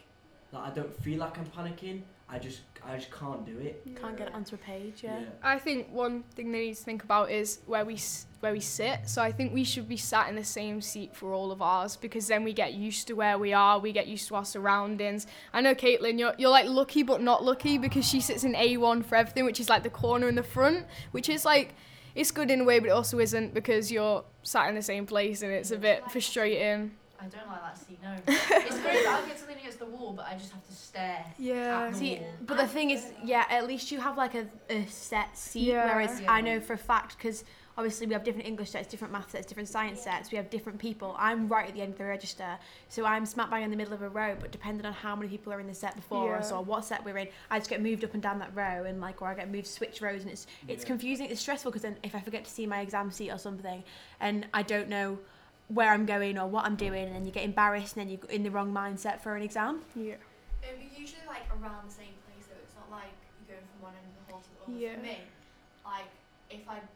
Like 0.52 0.70
I 0.72 0.74
don't 0.74 1.02
feel 1.02 1.18
like 1.20 1.38
I'm 1.38 1.46
panicking. 1.46 2.02
I 2.32 2.38
just 2.38 2.60
I 2.86 2.96
just 2.96 3.10
can't 3.10 3.44
do 3.44 3.58
it. 3.58 3.84
Can't 4.00 4.16
get 4.16 4.28
it 4.28 4.34
onto 4.34 4.54
a 4.54 4.58
page. 4.58 5.02
Yeah. 5.02 5.20
I 5.42 5.58
think 5.58 5.92
one 5.92 6.22
thing 6.34 6.52
they 6.52 6.66
need 6.66 6.76
to 6.76 6.82
think 6.82 7.02
about 7.02 7.30
is 7.30 7.58
where 7.66 7.84
we 7.84 7.98
where 8.40 8.52
we 8.52 8.60
sit. 8.60 9.08
So 9.08 9.20
I 9.20 9.32
think 9.32 9.52
we 9.52 9.64
should 9.64 9.88
be 9.88 9.96
sat 9.96 10.28
in 10.28 10.36
the 10.36 10.44
same 10.44 10.80
seat 10.80 11.14
for 11.14 11.32
all 11.32 11.50
of 11.52 11.60
ours 11.60 11.96
because 11.96 12.28
then 12.28 12.44
we 12.44 12.52
get 12.52 12.74
used 12.74 13.06
to 13.08 13.14
where 13.14 13.36
we 13.36 13.52
are. 13.52 13.78
We 13.78 13.92
get 13.92 14.06
used 14.06 14.28
to 14.28 14.36
our 14.36 14.44
surroundings. 14.44 15.26
I 15.52 15.60
know 15.60 15.74
Caitlin, 15.74 16.18
you're 16.18 16.34
you're 16.38 16.50
like 16.50 16.66
lucky 16.66 17.02
but 17.02 17.20
not 17.20 17.44
lucky 17.44 17.78
because 17.78 18.08
she 18.08 18.20
sits 18.20 18.44
in 18.44 18.54
A1 18.54 19.04
for 19.04 19.16
everything, 19.16 19.44
which 19.44 19.60
is 19.60 19.68
like 19.68 19.82
the 19.82 19.90
corner 19.90 20.28
in 20.28 20.36
the 20.36 20.42
front, 20.42 20.86
which 21.10 21.28
is 21.28 21.44
like 21.44 21.74
it's 22.14 22.30
good 22.30 22.50
in 22.50 22.62
a 22.62 22.64
way, 22.64 22.78
but 22.78 22.88
it 22.88 22.92
also 22.92 23.18
isn't 23.18 23.54
because 23.54 23.90
you're 23.92 24.24
sat 24.42 24.68
in 24.68 24.74
the 24.74 24.82
same 24.82 25.06
place 25.06 25.42
and 25.42 25.52
it's 25.52 25.70
a 25.70 25.78
bit 25.78 26.10
frustrating. 26.10 26.92
I 27.20 27.26
don't 27.26 27.46
like 27.48 27.60
that 27.62 27.78
seat. 27.78 27.98
No, 28.02 28.14
it's 28.26 28.80
great 28.80 29.04
that 29.04 29.20
I 29.24 29.28
get 29.28 29.38
to 29.38 29.46
lean 29.46 29.58
against 29.58 29.78
the 29.78 29.86
wall, 29.86 30.12
but 30.12 30.26
I 30.26 30.34
just 30.34 30.52
have 30.52 30.66
to 30.66 30.72
stare. 30.74 31.24
Yeah. 31.38 31.82
at 31.86 31.92
the 31.92 31.98
See, 31.98 32.14
wall. 32.16 32.30
but 32.46 32.56
the 32.56 32.66
thing 32.66 32.90
is, 32.90 33.06
yeah, 33.24 33.44
at 33.50 33.66
least 33.66 33.90
you 33.92 34.00
have 34.00 34.16
like 34.16 34.34
a, 34.34 34.46
a 34.70 34.86
set 34.86 35.36
seat. 35.36 35.62
Yeah. 35.64 35.84
Whereas 35.86 36.20
Yeah. 36.20 36.32
I 36.32 36.40
know 36.40 36.60
for 36.60 36.72
a 36.72 36.78
fact, 36.78 37.16
because 37.18 37.44
obviously 37.76 38.06
we 38.06 38.12
have 38.14 38.24
different 38.24 38.46
English 38.46 38.70
sets, 38.70 38.88
different 38.88 39.12
math 39.12 39.30
sets, 39.30 39.46
different 39.46 39.68
science 39.68 40.02
Yeah. 40.06 40.16
sets. 40.18 40.30
We 40.32 40.36
have 40.36 40.48
different 40.50 40.78
people. 40.78 41.14
I'm 41.18 41.46
right 41.48 41.68
at 41.68 41.74
the 41.74 41.82
end 41.82 41.92
of 41.92 41.98
the 41.98 42.04
register, 42.04 42.58
so 42.88 43.04
I'm 43.04 43.26
smack 43.26 43.50
bang 43.50 43.62
in 43.64 43.70
the 43.70 43.76
middle 43.76 43.92
of 43.94 44.00
a 44.02 44.08
row. 44.08 44.34
But 44.40 44.50
depending 44.50 44.86
on 44.86 44.92
how 44.94 45.14
many 45.14 45.28
people 45.28 45.52
are 45.52 45.60
in 45.60 45.66
the 45.66 45.74
set 45.74 45.96
before 45.96 46.36
us 46.36 46.50
Yeah. 46.50 46.56
or 46.58 46.64
what 46.64 46.84
set 46.86 47.04
we're 47.04 47.18
in, 47.18 47.28
I 47.50 47.58
just 47.58 47.68
get 47.68 47.82
moved 47.82 48.02
up 48.02 48.14
and 48.14 48.22
down 48.22 48.38
that 48.38 48.52
row, 48.54 48.84
and 48.84 49.00
like, 49.00 49.20
or 49.20 49.28
I 49.28 49.34
get 49.34 49.50
moved 49.50 49.66
switch 49.66 50.00
rows, 50.00 50.22
and 50.22 50.30
it's 50.30 50.46
it's 50.68 50.82
Yeah. 50.84 50.86
confusing. 50.88 51.26
It's 51.26 51.40
stressful 51.42 51.70
because 51.70 51.82
then 51.82 51.96
if 52.02 52.14
I 52.14 52.20
forget 52.20 52.44
to 52.46 52.50
see 52.50 52.66
my 52.66 52.80
exam 52.80 53.10
seat 53.10 53.30
or 53.30 53.38
something, 53.38 53.84
and 54.20 54.46
I 54.54 54.62
don't 54.62 54.88
know 54.88 55.18
where 55.72 55.92
I'm 55.92 56.04
going 56.04 56.38
or 56.38 56.46
what 56.46 56.64
I'm 56.66 56.76
doing, 56.76 57.06
and 57.06 57.14
then 57.14 57.24
you 57.24 57.32
get 57.32 57.44
embarrassed, 57.44 57.96
and 57.96 58.02
then 58.02 58.10
you're 58.10 58.30
in 58.30 58.42
the 58.42 58.50
wrong 58.50 58.72
mindset 58.74 59.20
for 59.20 59.36
an 59.36 59.42
exam. 59.42 59.82
Yeah. 59.94 60.18
You're 60.66 60.76
usually 60.98 61.22
like 61.26 61.46
around 61.50 61.88
the 61.88 61.94
same 61.94 62.14
place, 62.26 62.44
though. 62.50 62.58
It's 62.60 62.74
not 62.74 62.90
like 62.90 63.14
you're 63.38 63.56
going 63.56 63.66
from 63.70 63.80
one 63.88 63.94
end 63.94 64.04
of 64.10 64.14
the 64.18 64.32
hall 64.32 64.42
to 64.42 64.50
the 64.50 64.58
other. 64.66 64.74
Yeah. 64.76 64.94
For 64.98 65.02
me, 65.02 65.18
like 65.86 66.10
if 66.50 66.68
I'm 66.68 66.86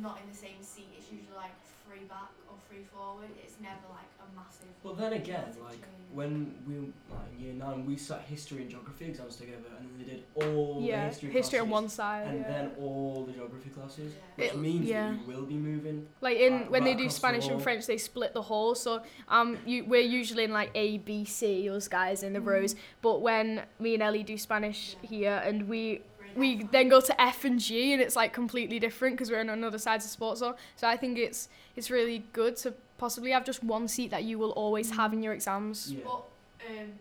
not 0.00 0.18
in 0.22 0.30
the 0.30 0.38
same 0.38 0.62
seat, 0.62 0.88
it's 0.96 1.10
usually 1.10 1.36
like 1.36 1.52
three 1.84 2.06
back 2.06 2.30
or 2.70 2.74
three 2.74 2.84
forward. 2.94 3.28
It's 3.42 3.54
never 3.60 3.74
like 3.90 4.10
a 4.20 4.36
massive. 4.36 4.68
But 4.82 4.98
then 4.98 5.12
again, 5.14 5.44
massive 5.46 5.62
like 5.62 5.72
change. 5.72 5.84
when 6.12 6.54
we 6.66 6.74
like 7.14 7.32
in 7.38 7.44
year 7.44 7.54
nine, 7.54 7.86
we 7.86 7.96
sat 7.96 8.22
history 8.22 8.62
and 8.62 8.70
geography 8.70 9.06
exams 9.06 9.36
together, 9.36 9.68
and 9.78 9.88
then 9.90 9.98
they 9.98 10.12
did 10.12 10.24
all 10.34 10.78
Yeah. 10.80 11.02
the 11.02 11.08
history, 11.08 11.30
History 11.30 11.58
on 11.58 11.68
classes, 11.68 11.82
one 11.82 11.88
side. 11.88 12.26
and 12.28 12.40
yeah. 12.40 12.48
then 12.48 12.70
all 12.80 13.24
the 13.26 13.32
geography 13.32 13.70
classes, 13.70 14.12
Yeah. 14.14 14.44
which 14.44 14.54
It- 14.54 14.58
means 14.58 14.86
yeah. 14.86 15.10
that 15.10 15.20
you 15.20 15.26
will 15.26 15.46
be 15.46 15.54
moving. 15.54 16.06
like 16.20 16.38
in 16.38 16.52
Right- 16.54 16.70
when 16.70 16.84
they 16.84 16.94
do 16.94 17.00
across 17.00 17.14
the 17.14 17.18
Spanish 17.20 17.48
and. 17.48 17.62
French, 17.62 17.86
they 17.86 17.98
split 17.98 18.32
the 18.34 18.42
hall. 18.42 18.74
So 18.74 19.02
um, 19.28 19.58
you, 19.66 19.84
we're 19.84 20.00
usually 20.02 20.44
in 20.44 20.52
like 20.52 20.70
A, 20.74 20.98
B, 20.98 21.24
C, 21.24 21.68
us 21.70 21.88
guys 21.88 22.22
in 22.22 22.32
the 22.32 22.40
rows. 22.40 22.74
But 23.02 23.20
when 23.20 23.62
me 23.78 23.94
and 23.94 24.02
Ellie 24.02 24.22
do 24.22 24.36
Spanish 24.38 24.96
Yeah. 25.02 25.08
here, 25.08 25.42
and 25.44 25.68
we 25.68 25.80
Really 25.80 26.02
we 26.36 26.62
then 26.64 26.88
go 26.88 27.00
to 27.00 27.20
F 27.20 27.44
and 27.44 27.58
G, 27.60 27.92
and 27.92 28.00
it's 28.02 28.16
like 28.16 28.32
completely 28.32 28.78
different 28.78 29.16
because 29.16 29.30
we're 29.30 29.40
on 29.40 29.48
another 29.50 29.78
side 29.78 29.96
of 30.00 30.02
sports 30.06 30.40
hall. 30.40 30.56
So 30.76 30.86
I 30.88 30.96
think 30.96 31.18
it's 31.18 31.48
it's 31.76 31.90
really 31.90 32.24
good 32.32 32.56
to 32.58 32.74
possibly 32.98 33.30
have 33.30 33.44
just 33.44 33.62
one 33.64 33.88
seat 33.88 34.10
that 34.10 34.24
you 34.24 34.38
will 34.38 34.50
always 34.52 34.90
have 34.92 35.12
in 35.12 35.22
your 35.22 35.32
exams. 35.32 35.92
Yeah. 35.92 36.00
But 36.04 36.24
um, 36.68 36.92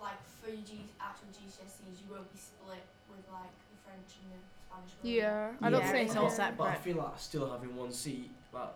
like 0.00 0.18
for 0.42 0.50
your 0.50 0.60
G- 0.66 0.80
actual 1.00 1.28
GCSEs, 1.32 2.02
you 2.04 2.10
won't 2.14 2.32
be 2.32 2.38
split 2.38 2.82
with 3.08 3.24
like 3.32 3.50
the 3.70 3.78
French 3.84 4.10
and 4.22 4.32
the 4.32 4.38
Spanish. 4.68 4.92
will? 5.02 5.10
Yeah, 5.10 5.50
I 5.62 5.70
don't 5.70 5.80
Yeah, 5.80 5.92
think. 5.92 6.08
it's 6.08 6.16
all 6.16 6.24
yeah. 6.24 6.28
separate. 6.30 6.58
But 6.58 6.68
I 6.68 6.74
feel 6.74 6.96
like 6.96 7.12
still 7.18 7.50
having 7.50 7.74
one 7.76 7.92
seat, 7.92 8.30
like 8.52 8.70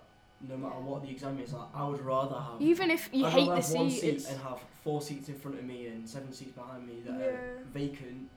no 0.48 0.56
matter 0.56 0.76
what 0.80 1.02
the 1.02 1.10
exam 1.10 1.38
is, 1.40 1.52
like 1.52 1.68
I 1.74 1.86
would 1.86 2.00
rather 2.00 2.36
have. 2.36 2.60
Even 2.60 2.90
if 2.90 3.10
you 3.12 3.26
I'd 3.26 3.32
hate 3.32 3.48
rather 3.48 3.60
the 3.60 3.66
have 3.68 3.76
one 3.76 3.90
seat, 3.90 4.00
seat 4.00 4.08
it's 4.14 4.28
and 4.30 4.40
have 4.40 4.58
four 4.84 5.02
seats 5.02 5.28
in 5.28 5.34
front 5.34 5.58
of 5.58 5.64
me 5.64 5.86
and 5.88 6.08
seven 6.08 6.32
seats 6.32 6.52
behind 6.52 6.86
me 6.86 7.00
that 7.04 7.18
Yeah. 7.18 7.26
are 7.26 7.58
vacant 7.74 8.28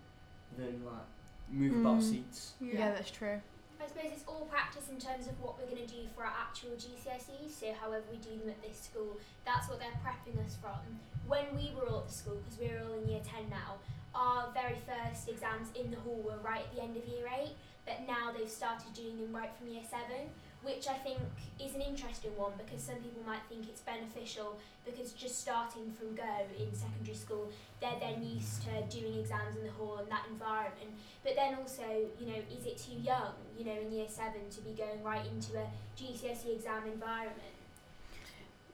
than 0.58 0.82
like 0.86 1.06
move 1.50 1.74
Mm. 1.74 1.82
about 1.82 2.04
seats. 2.04 2.54
Yeah, 2.60 2.92
that's 2.92 3.12
true. 3.12 3.42
I 3.82 3.88
suppose 3.88 4.12
it's 4.14 4.24
all 4.28 4.46
practice 4.50 4.88
in 4.90 4.98
terms 4.98 5.28
of 5.28 5.40
what 5.42 5.60
we're 5.60 5.66
going 5.68 5.86
to 5.86 5.94
do 5.94 6.08
for 6.16 6.24
our 6.24 6.32
actual 6.40 6.72
GCSEs. 6.78 7.52
So, 7.54 7.74
however 7.74 8.04
we 8.10 8.18
do 8.18 8.30
them 8.40 8.50
at 8.50 8.62
this 8.64 8.80
school, 8.82 9.18
that's 9.46 9.68
what 9.68 9.80
they're 9.80 10.00
prepping 10.06 10.40
us 10.46 10.56
from. 10.62 10.80
When 11.28 11.46
we 11.56 11.74
were 11.76 11.88
all 11.90 12.00
at 12.00 12.08
the 12.08 12.14
school, 12.14 12.38
because 12.44 12.60
we're 12.60 12.80
all 12.82 12.98
in 13.04 13.10
year 13.10 13.22
10 13.24 13.50
now, 13.50 13.76
our 14.16 14.52
very 14.54 14.80
first 14.88 15.28
exams 15.28 15.68
in 15.76 15.92
the 15.92 15.98
hall 16.00 16.22
were 16.24 16.38
right 16.44 16.62
at 16.64 16.74
the 16.76 16.82
end 16.82 16.96
of 16.96 17.06
year 17.06 17.28
8, 17.28 17.50
but 17.86 18.08
now 18.08 18.32
they've 18.32 18.50
started 18.50 18.94
doing 18.94 19.20
them 19.20 19.36
right 19.36 19.50
from 19.58 19.68
year 19.68 19.84
7, 19.90 20.30
which 20.64 20.88
I 20.88 20.96
think 20.96 21.20
is 21.60 21.76
an 21.76 21.82
interesting 21.82 22.32
one 22.38 22.54
because 22.58 22.82
some 22.82 22.96
people 22.96 23.22
might 23.26 23.44
think 23.50 23.68
it's 23.70 23.82
beneficial 23.82 24.58
because 24.86 25.12
just 25.12 25.40
starting 25.40 25.92
from 25.92 26.16
go 26.16 26.24
in 26.58 26.74
secondary 26.74 27.16
school, 27.16 27.50
they're 27.80 28.00
then 28.00 28.24
used 28.24 28.64
to 28.64 28.72
doing 28.90 29.20
exams 29.20 29.56
in 29.56 29.64
the 29.64 29.72
hall 29.72 29.98
and 30.00 30.10
that 30.10 30.24
environment. 30.30 30.96
But 31.24 31.36
then 31.36 31.56
also, 31.56 31.84
you 32.20 32.28
know, 32.28 32.40
is 32.50 32.66
it 32.66 32.78
too 32.80 32.96
young, 33.00 33.36
you 33.58 33.66
know, 33.66 33.76
in 33.80 33.92
year 33.92 34.08
seven 34.08 34.48
to 34.52 34.62
be 34.62 34.72
going 34.72 35.04
right 35.04 35.26
into 35.28 35.60
a 35.60 35.68
GCSE 36.00 36.56
exam 36.56 36.84
environment? 36.88 37.53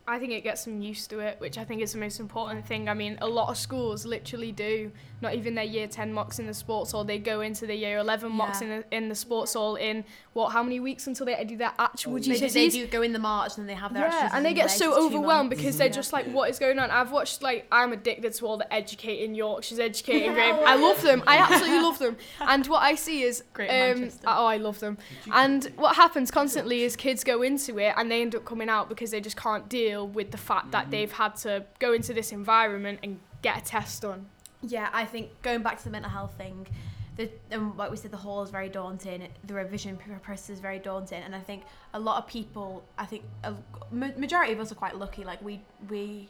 I 0.09 0.19
think 0.19 0.31
it 0.33 0.41
gets 0.43 0.65
them 0.65 0.81
used 0.81 1.09
to 1.11 1.19
it, 1.19 1.39
which 1.39 1.57
I 1.57 1.63
think 1.63 1.81
is 1.81 1.93
the 1.93 1.99
most 1.99 2.19
important 2.19 2.65
thing. 2.65 2.89
I 2.89 2.93
mean, 2.93 3.17
a 3.21 3.27
lot 3.27 3.49
of 3.49 3.57
schools 3.57 4.05
literally 4.05 4.51
do 4.51 4.91
not 5.21 5.35
even 5.35 5.53
their 5.53 5.65
year 5.65 5.85
10 5.85 6.13
mocks 6.13 6.39
in 6.39 6.47
the 6.47 6.53
sports 6.53 6.93
hall, 6.93 7.03
they 7.03 7.19
go 7.19 7.41
into 7.41 7.67
the 7.67 7.75
year 7.75 7.97
11 7.97 8.31
mocks 8.31 8.61
in 8.61 8.69
the, 8.69 8.83
in 8.95 9.09
the 9.09 9.15
sports 9.15 9.53
hall 9.53 9.75
in 9.75 10.05
what, 10.31 10.49
how 10.53 10.63
many 10.63 10.79
weeks 10.79 11.07
until 11.07 11.25
they 11.25 11.43
do 11.43 11.57
their 11.57 11.73
actual 11.77 12.13
Oh, 12.13 12.19
They, 12.19 12.35
GCSEs? 12.39 12.53
they 12.53 12.69
do 12.69 12.87
go 12.87 13.01
in 13.01 13.11
the 13.11 13.19
March 13.19 13.57
and 13.57 13.67
they 13.67 13.73
have 13.73 13.93
their 13.93 14.07
yeah, 14.07 14.29
and 14.31 14.45
they 14.45 14.53
get 14.53 14.71
so 14.71 14.85
late, 14.91 14.95
it's 14.95 14.97
two 15.09 15.15
overwhelmed 15.17 15.49
because 15.49 15.77
they're 15.77 15.87
Yeah. 15.87 15.93
just 15.93 16.13
like, 16.13 16.25
what 16.27 16.49
is 16.49 16.57
going 16.57 16.79
on? 16.79 16.89
I've 16.89 17.11
watched 17.11 17.41
like 17.41 17.67
I'm 17.69 17.91
addicted 17.91 18.33
to 18.35 18.45
all 18.47 18.57
the 18.57 18.73
educating 18.73 19.35
Yorkshire's 19.35 19.79
educating 19.79 20.31
Graham. 20.35 20.57
I 20.65 20.75
love 20.75 21.01
them. 21.01 21.21
I 21.27 21.37
absolutely 21.37 21.79
love 21.81 21.99
them. 21.99 22.15
And 22.39 22.65
what 22.67 22.81
I 22.81 22.95
see 22.95 23.23
is, 23.23 23.43
Great 23.53 23.69
um, 23.69 23.99
Manchester. 23.99 24.23
oh, 24.25 24.45
I 24.45 24.55
love 24.55 24.79
them. 24.79 24.97
And 25.33 25.65
what 25.75 25.97
happens 25.97 26.31
constantly 26.31 26.83
is 26.83 26.95
kids 26.95 27.25
go 27.25 27.41
into 27.41 27.77
it 27.77 27.93
and 27.97 28.09
they 28.09 28.21
end 28.21 28.35
up 28.35 28.45
coming 28.45 28.69
out 28.69 28.87
because 28.87 29.11
they 29.11 29.19
just 29.19 29.35
can't 29.35 29.67
deal 29.67 29.98
with 30.07 30.31
the 30.31 30.37
fact 30.37 30.71
that 30.71 30.87
Mhm. 30.87 30.91
they've 30.91 31.11
had 31.11 31.35
to 31.37 31.65
go 31.79 31.93
into 31.93 32.13
this 32.13 32.31
environment 32.31 32.99
and 33.03 33.19
get 33.41 33.57
a 33.57 33.61
test 33.61 34.01
done. 34.01 34.27
Yeah, 34.61 34.89
I 34.93 35.05
think 35.05 35.41
going 35.41 35.61
back 35.61 35.77
to 35.79 35.83
the 35.85 35.89
mental 35.89 36.11
health 36.11 36.33
thing, 36.37 36.67
the 37.15 37.29
um, 37.51 37.75
like 37.77 37.91
we 37.91 37.97
said, 37.97 38.11
the 38.11 38.17
hall 38.17 38.41
is 38.43 38.49
very 38.49 38.69
daunting. 38.69 39.27
The 39.43 39.53
revision 39.53 39.97
process 40.21 40.49
is 40.49 40.59
very 40.59 40.79
daunting, 40.79 41.21
and 41.23 41.35
I 41.35 41.39
think 41.39 41.63
a 41.93 41.99
lot 41.99 42.17
of 42.17 42.27
people, 42.27 42.83
I 42.97 43.05
think 43.05 43.23
a 43.43 43.53
majority 43.91 44.53
of 44.53 44.59
us 44.59 44.71
are 44.71 44.75
quite 44.75 44.95
lucky. 44.97 45.23
Like 45.23 45.41
we 45.41 45.61
we 45.89 46.29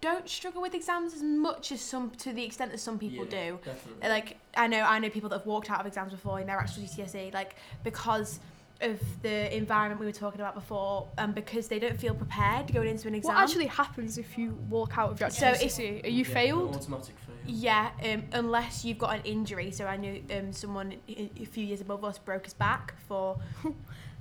don't 0.00 0.28
struggle 0.28 0.60
with 0.60 0.74
exams 0.74 1.14
as 1.14 1.22
much 1.22 1.70
as 1.70 1.80
some 1.80 2.10
to 2.10 2.32
the 2.32 2.42
extent 2.44 2.72
that 2.72 2.78
some 2.78 2.98
people 2.98 3.24
Yeah, 3.24 3.50
do. 3.50 3.58
Definitely. 3.64 4.08
Like 4.08 4.36
I 4.56 4.66
know 4.66 4.80
I 4.82 4.98
know 4.98 5.08
people 5.10 5.28
that 5.30 5.38
have 5.38 5.46
walked 5.46 5.70
out 5.70 5.80
of 5.80 5.86
exams 5.86 6.12
before 6.12 6.40
in 6.40 6.46
their 6.48 6.58
actual 6.58 6.82
GCSE, 6.82 7.32
like 7.32 7.54
because 7.84 8.40
of 8.80 8.98
the 9.22 9.54
environment 9.56 10.00
we 10.00 10.06
were 10.06 10.12
talking 10.12 10.40
about 10.40 10.54
before, 10.54 11.06
and 11.18 11.34
because 11.34 11.68
they 11.68 11.78
don't 11.78 11.98
feel 12.00 12.14
prepared 12.14 12.72
going 12.72 12.88
into 12.88 13.06
an 13.08 13.14
exam. 13.14 13.34
What 13.34 13.42
actually 13.44 13.66
happens 13.66 14.18
if 14.18 14.36
you 14.36 14.58
walk 14.68 14.98
out 14.98 15.10
of 15.12 15.20
your 15.20 15.30
So 15.30 15.48
if- 15.50 15.60
GCSE? 15.60 16.04
Are 16.04 16.08
you 16.08 16.24
Yeah, 16.24 16.34
failed? 16.34 16.74
Automatic 16.76 17.14
fail. 17.18 17.34
Yeah, 17.46 17.90
um, 18.04 18.24
unless 18.32 18.84
you've 18.84 18.98
got 18.98 19.14
an 19.16 19.22
injury. 19.24 19.70
So 19.70 19.86
I 19.86 19.96
knew 19.96 20.22
um, 20.36 20.52
someone 20.52 20.94
a 21.08 21.44
few 21.44 21.64
years 21.64 21.80
above 21.80 22.04
us 22.04 22.18
broke 22.18 22.44
his 22.44 22.54
back 22.54 22.94
for 23.08 23.38
the 23.62 23.72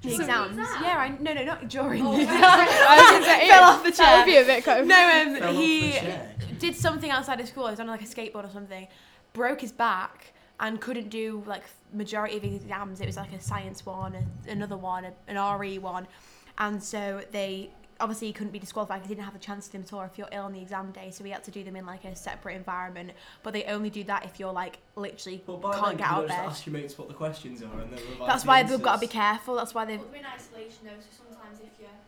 During 0.01 0.20
exams. 0.22 0.58
exam? 0.58 0.84
Yeah, 0.84 0.98
I 0.98 1.10
no 1.20 1.34
no 1.34 1.43
not 1.43 1.67
during. 1.67 2.05
Oh, 2.05 2.17
right. 2.17 2.27
I 2.29 3.17
was 3.17 3.25
say, 3.25 3.48
Fell 3.50 3.63
off 3.63 3.84
the 3.84 3.91
That 3.91 4.25
would 4.25 4.34
chair. 4.34 4.43
be 4.46 4.51
a 4.51 4.55
bit 4.55 4.63
kind 4.63 4.79
of. 4.81 4.88
No, 4.88 5.48
um, 5.50 5.55
he 5.55 6.00
did 6.60 6.75
something 6.75 7.10
outside 7.12 7.39
of 7.39 7.48
school. 7.48 7.65
He 7.67 7.72
was 7.72 7.79
on 7.79 7.88
like 7.88 8.01
a 8.01 8.05
skateboard 8.05 8.46
or 8.46 8.50
something, 8.51 8.88
broke 9.34 9.62
his 9.62 9.72
back 9.72 10.34
and 10.62 10.80
couldn't 10.80 11.10
do 11.10 11.44
like 11.46 11.63
majority 11.94 12.38
of 12.38 12.44
his 12.44 12.56
exams. 12.62 13.01
It 13.01 13.08
was 13.08 13.18
like 13.18 13.34
a 13.34 13.41
science 13.41 13.86
one, 13.86 14.15
a, 14.15 14.51
another 14.51 14.77
one, 14.77 15.03
a, 15.06 15.12
an 15.27 15.60
RE 15.60 15.77
one, 15.80 16.08
and 16.58 16.82
so 16.82 17.22
they 17.32 17.72
obviously 18.00 18.25
he 18.27 18.34
couldn't 18.34 18.51
be 18.51 18.58
disqualified 18.58 18.98
because 19.00 19.10
he 19.10 19.15
didn't 19.15 19.25
have 19.25 19.36
a 19.36 19.39
chance 19.39 19.68
to 19.68 19.72
do 19.74 19.77
them 19.77 19.86
at 19.88 19.94
all 19.94 20.01
if 20.03 20.18
you're 20.18 20.27
ill 20.32 20.46
on 20.46 20.53
the 20.53 20.62
exam 20.62 20.91
day. 20.91 21.12
So 21.12 21.24
we 21.24 21.30
had 21.30 21.44
to 21.44 21.51
do 21.51 21.63
them 21.63 21.75
in 21.75 21.86
like 21.86 22.03
a 22.03 22.15
separate 22.15 22.56
environment. 22.56 23.12
But 23.44 23.53
they 23.53 23.63
only 23.65 23.91
do 23.91 24.03
that 24.06 24.25
if 24.25 24.39
you're 24.39 24.51
like 24.53 24.80
literally 24.96 25.44
But 25.46 25.62
by 25.62 25.74
can't 25.74 25.86
then, 25.89 25.98
get 25.98 26.08
out 26.08 26.15
don't 26.15 26.24
of 26.24 26.30
bed. 26.30 26.46
ask 26.50 26.65
your 26.65 26.74
mates 26.74 26.98
what 26.98 27.10
the 27.10 27.13
questions 27.13 27.62
are 27.62 27.80
and 27.80 27.94
then 27.94 28.00
revise 28.10 28.27
That's 28.27 28.44
the 28.44 28.48
why 28.50 28.63
they've 28.63 28.82
got 28.82 28.96
to 28.96 29.01
be 29.01 29.08
careful. 29.08 29.53
That's 29.56 29.74
why 29.75 29.86
they've. 29.86 30.00
But 30.00 30.10
we're 30.12 30.18
in 30.18 30.25
isolation 30.25 30.82
though, 30.86 30.98
so 30.98 31.10
sometimes 31.13 31.60
if 31.62 31.77
you're 31.80 32.00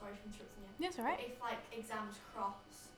sorry 0.00 0.12
for 0.16 0.24
interrupting 0.32 0.64
you. 0.64 0.72
Yes, 0.80 0.98
alright. 0.98 1.20
If 1.20 1.40
like 1.42 1.60
exams 1.76 2.16
cross, 2.32 2.88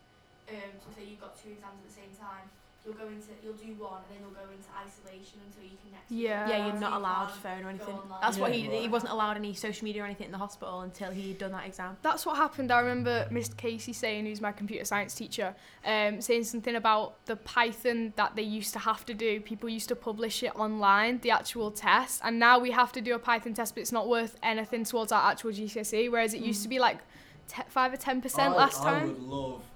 um, 0.49 0.71
so 0.79 0.87
say 0.95 1.03
you've 1.11 1.21
got 1.21 1.35
two 1.43 1.51
exams 1.51 1.83
at 1.83 1.87
the 1.91 1.95
same 1.99 2.15
time, 2.15 2.47
you'll 2.87 2.95
go 2.95 3.09
into 3.09 3.27
you'll 3.43 3.55
do 3.55 3.75
one 3.83 3.99
and 3.99 4.07
then 4.11 4.19
you'll 4.23 4.31
go 4.31 4.49
into 4.51 4.69
isolation 4.87 5.41
until 5.47 5.65
you 5.65 5.77
can 5.83 5.93
next. 5.93 6.11
Yeah. 6.11 6.49
Yeah, 6.49 6.67
you're 6.67 6.81
not 6.81 6.93
you 6.93 6.99
allowed 6.99 7.27
can't 7.29 7.41
phone 7.43 7.65
or 7.65 7.69
anything. 7.71 7.95
online. 7.95 8.19
That's 8.23 8.39
what 8.39 8.53
he 8.53 8.69
right. 8.69 8.81
he 8.83 8.89
wasn't 8.89 9.13
allowed 9.13 9.37
any 9.37 9.55
social 9.55 9.85
media 9.85 10.03
or 10.03 10.07
anything 10.07 10.27
in 10.27 10.33
the 10.33 10.39
hospital 10.39 10.81
until 10.83 11.11
he'd 11.11 11.39
done 11.39 11.53
that 11.53 11.67
exam. 11.67 11.97
That's 12.03 12.25
what 12.25 12.37
happened. 12.37 12.71
I 12.71 12.81
remember 12.81 13.27
Mr. 13.31 13.57
Casey 13.57 13.93
saying, 13.93 14.27
who's 14.27 14.41
my 14.41 14.53
computer 14.53 14.85
science 14.85 15.15
teacher, 15.15 15.55
um, 15.85 16.21
saying 16.21 16.45
something 16.45 16.77
about 16.77 17.25
the 17.27 17.37
Python 17.37 18.13
that 18.17 18.37
they 18.37 18.43
used 18.43 18.73
to 18.75 18.79
have 18.79 19.05
to 19.07 19.15
do. 19.15 19.41
People 19.41 19.69
used 19.69 19.89
to 19.89 19.97
publish 19.97 20.43
it 20.43 20.55
online, 20.57 21.19
the 21.21 21.31
actual 21.31 21.71
test, 21.71 22.21
and 22.25 22.39
now 22.39 22.59
we 22.59 22.71
have 22.71 22.93
to 22.93 23.01
do 23.01 23.15
a 23.15 23.19
Python 23.19 23.55
test, 23.55 23.75
but 23.75 23.81
it's 23.81 23.93
not 23.93 24.09
worth 24.09 24.37
anything 24.43 24.85
towards 24.85 25.11
our 25.13 25.31
actual 25.31 25.51
GCSE. 25.51 26.11
Whereas 26.11 26.35
it 26.35 26.41
used 26.41 26.63
to 26.63 26.69
be 26.69 26.79
like 26.79 26.99
te- 27.49 27.63
five 27.69 27.93
or 27.93 27.97
ten 27.97 28.21
percent 28.23 28.57
last 28.57 28.81
I 28.83 28.85
time. 29.01 29.09
would 29.09 29.23
love 29.23 29.61
a, 29.61 29.63
c- 29.63 29.65
a 29.65 29.76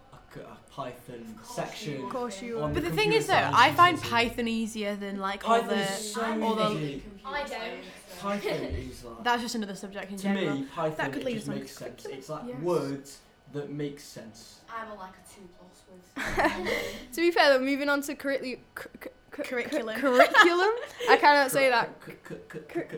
Python 0.70 1.36
Of 1.40 1.46
section. 1.46 2.04
Of 2.04 2.10
course 2.10 2.40
you 2.42 2.58
would. 2.58 2.74
But 2.74 2.84
the 2.84 2.90
thing 2.90 3.12
is 3.12 3.26
though, 3.26 3.50
I 3.52 3.72
find 3.72 3.98
GCSE. 3.98 4.10
Python 4.10 4.48
easier 4.48 4.96
than 4.96 5.18
like 5.18 5.48
all 5.48 5.62
the. 5.62 5.76
is 5.82 6.14
so 6.14 6.22
I'm 6.22 6.42
all 6.42 6.54
the- 6.54 6.70
easy. 6.76 7.02
I 7.24 7.42
don't. 7.42 7.82
Python 8.20 8.50
is 8.90 9.04
like 9.04 9.24
That's 9.24 9.42
just 9.42 9.54
another 9.54 9.74
subject 9.74 10.10
in 10.10 10.16
to 10.18 10.22
general. 10.22 10.56
me 10.56 10.66
Python 10.74 10.96
That 10.96 11.12
could 11.12 11.22
it 11.22 11.26
lead 11.26 11.34
just 11.34 11.48
us 11.48 11.52
on 11.52 11.58
makes 11.58 11.72
sense. 11.76 12.02
curriculum. 12.02 12.18
It's 12.18 12.28
like 12.28 12.42
Yes. 12.48 12.60
words 12.62 13.18
that 13.52 13.70
make 13.70 13.98
sense. 14.00 14.60
I'm 14.72 14.92
on 14.92 14.98
like 14.98 15.12
a 15.14 15.34
two 15.34 15.48
plus 15.58 15.82
with. 15.88 17.12
To 17.14 17.20
be 17.20 17.30
fair, 17.32 17.58
though, 17.58 17.64
moving 17.64 17.88
on 17.88 18.02
to 18.02 18.14
curricul- 18.14 18.58
cur- 18.74 19.10
cur- 19.30 19.42
Curriculum. 19.44 19.94
cu- 19.96 20.00
curriculum. 20.00 20.70
I 21.08 21.16
cannot 21.16 21.50
say 21.50 21.70
that. 21.70 21.90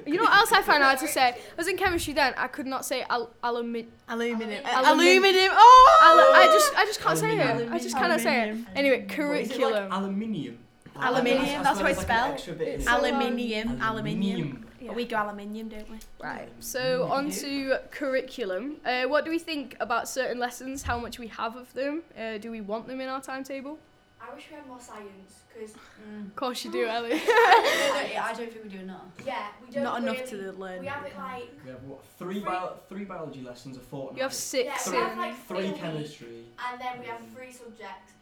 You 0.07 0.17
know 0.17 0.23
what 0.25 0.35
else 0.35 0.53
I 0.53 0.63
found 0.63 0.83
hard 0.83 0.99
to 1.01 1.09
say? 1.09 1.29
I 1.29 1.37
was 1.57 1.69
in 1.69 1.77
chemistry 1.77 2.15
then. 2.15 2.35
I 2.37 2.47
could 2.49 2.67
not 2.67 2.85
say 2.85 3.03
al- 3.09 3.31
alumi- 3.45 3.87
Aluminium. 4.09 4.63
Aluminium. 4.65 5.23
Aluminium. 5.25 5.53
Oh! 5.55 6.35
al- 6.35 6.43
I 6.43 6.47
just 6.47 6.75
I 6.77 6.85
just 6.85 7.01
can't 7.01 7.19
say 7.19 7.33
it. 7.37 7.41
Aluminium. 7.41 7.73
I 7.73 7.79
just 7.79 7.97
cannot 7.97 8.21
say 8.21 8.49
it. 8.51 8.57
Anyway, 8.75 9.01
What 9.01 9.05
is 9.07 9.11
it, 9.13 9.15
curriculum. 9.17 9.89
like 9.89 9.93
aluminium. 9.99 10.59
Aluminium, 10.97 11.63
that's 11.63 11.81
what 11.81 11.91
it's 11.91 12.03
spelled. 12.03 12.35
It's 12.61 12.87
Aluminium. 12.87 13.81
Aluminium. 13.81 13.81
Aluminium. 13.83 14.67
But 14.85 14.97
we 14.97 15.05
go 15.07 15.17
aluminium, 15.17 15.69
don't 15.69 15.89
we? 15.89 15.97
Right. 16.23 16.49
So 16.59 17.05
on 17.05 17.31
to 17.31 17.79
curriculum. 17.93 18.77
Uh, 18.85 19.05
what 19.05 19.25
do 19.25 19.31
we 19.31 19.39
think 19.39 19.77
about 19.81 20.09
certain 20.09 20.39
lessons? 20.41 20.83
How 20.83 20.99
much 20.99 21.19
we 21.21 21.29
have 21.29 21.55
of 21.57 21.73
them? 21.73 22.03
Uh, 22.19 22.39
do 22.39 22.51
we 22.51 22.61
want 22.61 22.89
them 22.89 23.01
in 23.01 23.09
our 23.09 23.21
timetable? 23.21 23.79
I 24.23 24.35
wish 24.35 24.47
we 24.51 24.57
had 24.57 24.67
more 24.67 24.81
science 24.81 25.41
because 25.53 25.75
Of 25.75 26.37
course 26.37 26.65
you 26.65 26.71
do, 26.73 26.87
Ellie. 26.95 27.13
I 27.21 28.33
don't 28.37 28.51
think 28.53 28.65
we 28.65 28.71
do 28.71 28.79
enough. 28.79 29.03
yeah, 29.27 29.49
we 29.67 29.73
don't 29.75 29.83
Not 29.85 30.03
enough 30.03 30.33
really, 30.33 30.45
to 30.45 30.53
learn. 30.53 30.81
We 30.81 30.87
have 30.87 31.05
it 31.05 31.17
like 31.17 31.51
We 31.65 31.71
have 31.71 31.83
what? 31.85 32.05
Three, 32.19 32.41
bio- 32.41 32.77
three 32.89 33.05
biology 33.05 33.43
lessons 33.43 33.77
a 33.77 33.81
fortnight. 33.81 34.17
You 34.19 34.23
have 34.23 34.33
six. 34.33 34.67
yeah, 34.67 34.77
Three- 34.79 34.97
we 34.99 35.03
have 35.05 35.19
like 35.19 35.37
three 35.47 35.69
three 35.71 35.79
chemistry. 35.79 36.45
and 36.71 36.81
then 36.81 37.01
we 37.01 37.07
have 37.07 37.21
three 37.35 37.53
subjects, 37.53 38.13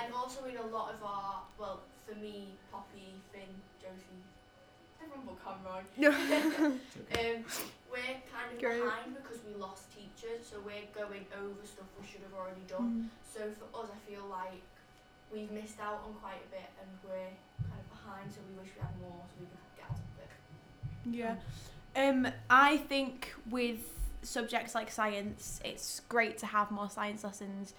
and 0.00 0.12
also 0.14 0.44
in 0.46 0.56
a 0.56 0.66
lot 0.66 0.94
of 0.94 1.02
our 1.04 1.42
well, 1.58 1.80
for 2.08 2.14
me, 2.16 2.48
Poppy, 2.72 3.12
Finn, 3.32 3.52
Josie, 3.82 4.22
everyone 5.02 5.26
but 5.28 5.38
Conroy. 5.44 5.82
It's 5.98 6.96
okay. 7.12 7.36
Um, 7.36 7.44
we're 7.92 8.16
kind 8.32 8.48
of 8.54 8.58
Great. 8.60 8.82
behind 8.82 9.14
because 9.14 9.38
we 9.46 9.60
lost 9.60 9.82
teachers, 9.94 10.46
so 10.50 10.56
we're 10.64 10.86
going 10.94 11.26
over 11.36 11.60
stuff 11.64 11.86
we 12.00 12.06
should 12.06 12.22
have 12.22 12.34
already 12.38 12.62
done. 12.68 13.10
Mm. 13.10 13.34
So 13.34 13.40
for 13.58 13.82
us, 13.82 13.90
I 13.92 13.98
feel 14.10 14.24
like 14.30 14.62
we've 15.32 15.50
missed 15.50 15.80
out 15.80 16.02
on 16.06 16.14
quite 16.20 16.40
a 16.46 16.50
bit, 16.50 16.70
and 16.80 16.90
we're 17.04 17.68
kind 17.68 17.80
of 17.80 17.90
behind. 17.90 18.32
So 18.32 18.40
we 18.50 18.58
wish 18.60 18.70
we 18.74 18.80
had 18.80 18.98
more, 19.00 19.22
so 19.28 19.34
we 19.40 19.46
could 19.46 19.76
get 19.76 19.86
out 19.86 19.98
of 19.98 20.18
it. 20.22 21.16
Yeah. 21.16 21.36
Um, 21.96 22.28
I 22.48 22.76
think 22.78 23.32
with 23.48 23.80
subjects 24.22 24.74
like 24.74 24.90
science, 24.90 25.60
it's 25.64 26.00
great 26.08 26.38
to 26.38 26.46
have 26.46 26.70
more 26.70 26.90
science 26.90 27.24
lessons. 27.24 27.74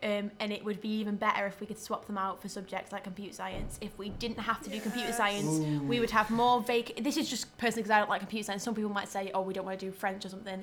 Um, 0.00 0.30
and 0.38 0.52
it 0.52 0.64
would 0.64 0.80
be 0.80 1.00
even 1.00 1.16
better 1.16 1.46
if 1.46 1.60
we 1.60 1.66
could 1.66 1.78
swap 1.78 2.06
them 2.06 2.16
out 2.16 2.40
for 2.40 2.48
subjects 2.48 2.92
like 2.92 3.02
computer 3.02 3.34
science. 3.34 3.78
If 3.80 3.98
we 3.98 4.10
didn't 4.10 4.38
have 4.38 4.62
to 4.62 4.70
do 4.70 4.78
computer 4.80 5.12
science, 5.12 5.58
we 5.82 5.98
would 5.98 6.12
have 6.12 6.30
more 6.30 6.60
vac. 6.60 6.92
This 7.02 7.16
is 7.16 7.28
just 7.28 7.56
personally 7.58 7.82
because 7.82 7.90
I 7.90 7.98
don't 7.98 8.08
like 8.08 8.20
computer 8.20 8.44
science. 8.44 8.62
Some 8.62 8.76
people 8.76 8.92
might 8.92 9.08
say, 9.08 9.32
"Oh, 9.34 9.40
we 9.40 9.52
don't 9.52 9.64
want 9.64 9.80
to 9.80 9.86
do 9.86 9.90
French 9.90 10.24
or 10.24 10.28
something," 10.28 10.62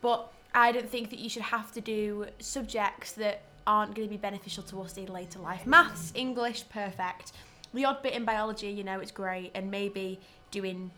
but 0.00 0.32
I 0.52 0.72
don't 0.72 0.88
think 0.88 1.10
that 1.10 1.20
you 1.20 1.28
should 1.28 1.42
have 1.42 1.70
to 1.74 1.80
do 1.80 2.26
subjects 2.40 3.12
that 3.12 3.42
aren't 3.66 3.94
going 3.94 4.06
to 4.06 4.10
be 4.10 4.16
beneficial 4.16 4.62
to 4.64 4.80
us 4.82 4.96
in 4.96 5.06
later 5.06 5.38
life. 5.38 5.66
Maths, 5.66 6.12
English, 6.14 6.68
perfect. 6.68 7.32
The 7.74 7.84
odd 7.84 8.02
bit 8.02 8.12
in 8.14 8.24
biology, 8.24 8.68
you 8.68 8.84
know, 8.84 9.00
it's 9.00 9.10
great, 9.12 9.50
and 9.54 9.70
maybe 9.70 10.20
doing 10.50 10.90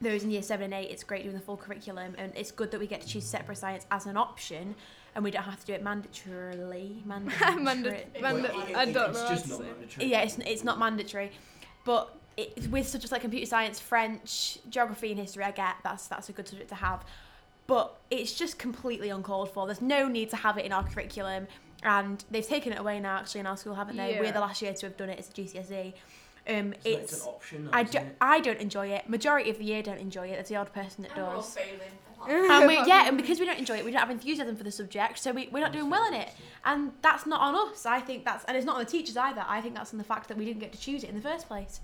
those 0.00 0.24
in 0.24 0.30
year 0.30 0.42
seven 0.42 0.64
and 0.72 0.74
eight, 0.74 0.90
it's 0.90 1.04
great 1.04 1.22
doing 1.22 1.34
the 1.34 1.40
full 1.40 1.56
curriculum, 1.56 2.14
and 2.18 2.32
it's 2.36 2.50
good 2.50 2.70
that 2.72 2.80
we 2.80 2.86
get 2.86 3.00
to 3.02 3.06
choose 3.08 3.24
separate 3.24 3.56
science 3.58 3.86
as 3.90 4.06
an 4.06 4.16
option, 4.16 4.74
and 5.14 5.24
we 5.24 5.30
don't 5.30 5.44
have 5.44 5.60
to 5.60 5.66
do 5.66 5.72
it 5.72 5.82
mandatorily. 5.84 7.02
Manda- 7.06 7.32
Mandatory. 7.60 8.04
manda- 8.20 8.50
Well, 8.52 8.68
it- 8.68 8.76
I 8.76 8.84
don't 8.92 9.10
it's 9.10 9.18
know. 9.22 9.28
just 9.28 9.48
not 9.48 9.60
mandatory. 9.60 10.06
Yeah, 10.06 10.22
it's, 10.22 10.38
it's 10.38 10.64
not 10.64 10.78
mandatory, 10.78 11.30
but 11.84 12.14
it, 12.36 12.66
with 12.70 12.88
subjects 12.88 13.12
like 13.12 13.20
computer 13.20 13.46
science, 13.46 13.78
French, 13.78 14.58
geography, 14.68 15.10
and 15.12 15.20
history, 15.20 15.44
I 15.44 15.50
get 15.50 15.76
that's 15.84 16.06
that's 16.08 16.28
a 16.28 16.32
good 16.32 16.48
subject 16.48 16.68
to 16.70 16.74
have. 16.76 17.04
But 17.66 17.96
it's 18.10 18.32
just 18.34 18.58
completely 18.58 19.10
uncalled 19.10 19.50
for. 19.50 19.66
There's 19.66 19.80
no 19.80 20.08
need 20.08 20.30
to 20.30 20.36
have 20.36 20.58
it 20.58 20.64
in 20.64 20.72
our 20.72 20.82
curriculum, 20.82 21.46
and 21.82 22.24
they've 22.30 22.46
taken 22.46 22.72
it 22.72 22.78
away 22.78 23.00
now. 23.00 23.18
Actually, 23.18 23.40
in 23.40 23.46
our 23.46 23.56
school, 23.56 23.74
haven't 23.74 23.96
they? 23.96 24.18
We're 24.20 24.32
the 24.32 24.40
last 24.40 24.62
year 24.62 24.72
to 24.72 24.86
have 24.86 24.96
done 24.96 25.10
it 25.10 25.18
as 25.18 25.28
a 25.28 25.32
GCSE. 25.32 25.94
Um, 26.48 26.72
So 26.72 26.90
it's 26.90 27.12
it's 27.12 27.22
an 27.22 27.28
option. 27.28 27.64
Now, 27.66 27.70
I, 27.72 27.82
do, 27.84 27.98
it? 27.98 28.16
I 28.20 28.40
don't 28.40 28.58
enjoy 28.58 28.88
it. 28.88 29.08
Majority 29.08 29.50
of 29.50 29.58
the 29.58 29.64
year 29.64 29.82
don't 29.82 30.00
enjoy 30.00 30.26
it. 30.28 30.34
There's 30.34 30.48
the 30.48 30.56
odd 30.56 30.72
person 30.72 31.02
that 31.04 31.16
And 31.16 31.20
does. 31.20 31.56
and 32.28 32.66
we, 32.66 32.74
yeah, 32.86 33.06
and 33.06 33.16
because 33.16 33.38
we 33.38 33.46
don't 33.46 33.58
enjoy 33.58 33.76
it, 33.76 33.84
we 33.84 33.90
don't 33.92 34.00
have 34.00 34.10
enthusiasm 34.10 34.56
for 34.56 34.64
the 34.64 34.72
subject, 34.72 35.18
so 35.18 35.32
we, 35.32 35.48
we're 35.52 35.60
not 35.60 35.72
doing 35.72 35.90
well 35.90 36.06
in 36.08 36.14
it. 36.14 36.30
And 36.64 36.92
that's 37.00 37.26
not 37.26 37.40
on 37.40 37.54
us. 37.70 37.86
I 37.86 38.00
think 38.00 38.24
that's, 38.24 38.44
and 38.46 38.56
it's 38.56 38.66
not 38.66 38.76
on 38.76 38.84
the 38.84 38.90
teachers 38.90 39.16
either. 39.16 39.44
I 39.46 39.60
think 39.60 39.74
that's 39.74 39.92
on 39.92 39.98
the 39.98 40.04
fact 40.04 40.28
that 40.28 40.36
we 40.36 40.44
didn't 40.44 40.60
get 40.60 40.72
to 40.72 40.80
choose 40.80 41.04
it 41.04 41.10
in 41.10 41.16
the 41.16 41.22
first 41.22 41.46
place. 41.46 41.80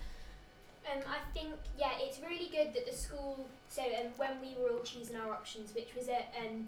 Um, 0.92 1.02
I 1.06 1.18
think 1.38 1.52
yeah, 1.78 1.90
it's 1.98 2.18
really 2.20 2.48
good 2.50 2.72
that 2.74 2.86
the 2.86 2.96
school. 2.96 3.46
So 3.68 3.82
um, 3.82 4.06
when 4.16 4.40
we 4.40 4.56
were 4.60 4.70
all 4.70 4.82
choosing 4.82 5.16
our 5.16 5.32
options, 5.32 5.74
which 5.74 5.90
was 5.94 6.08
at 6.08 6.32
um, 6.40 6.54
what 6.56 6.66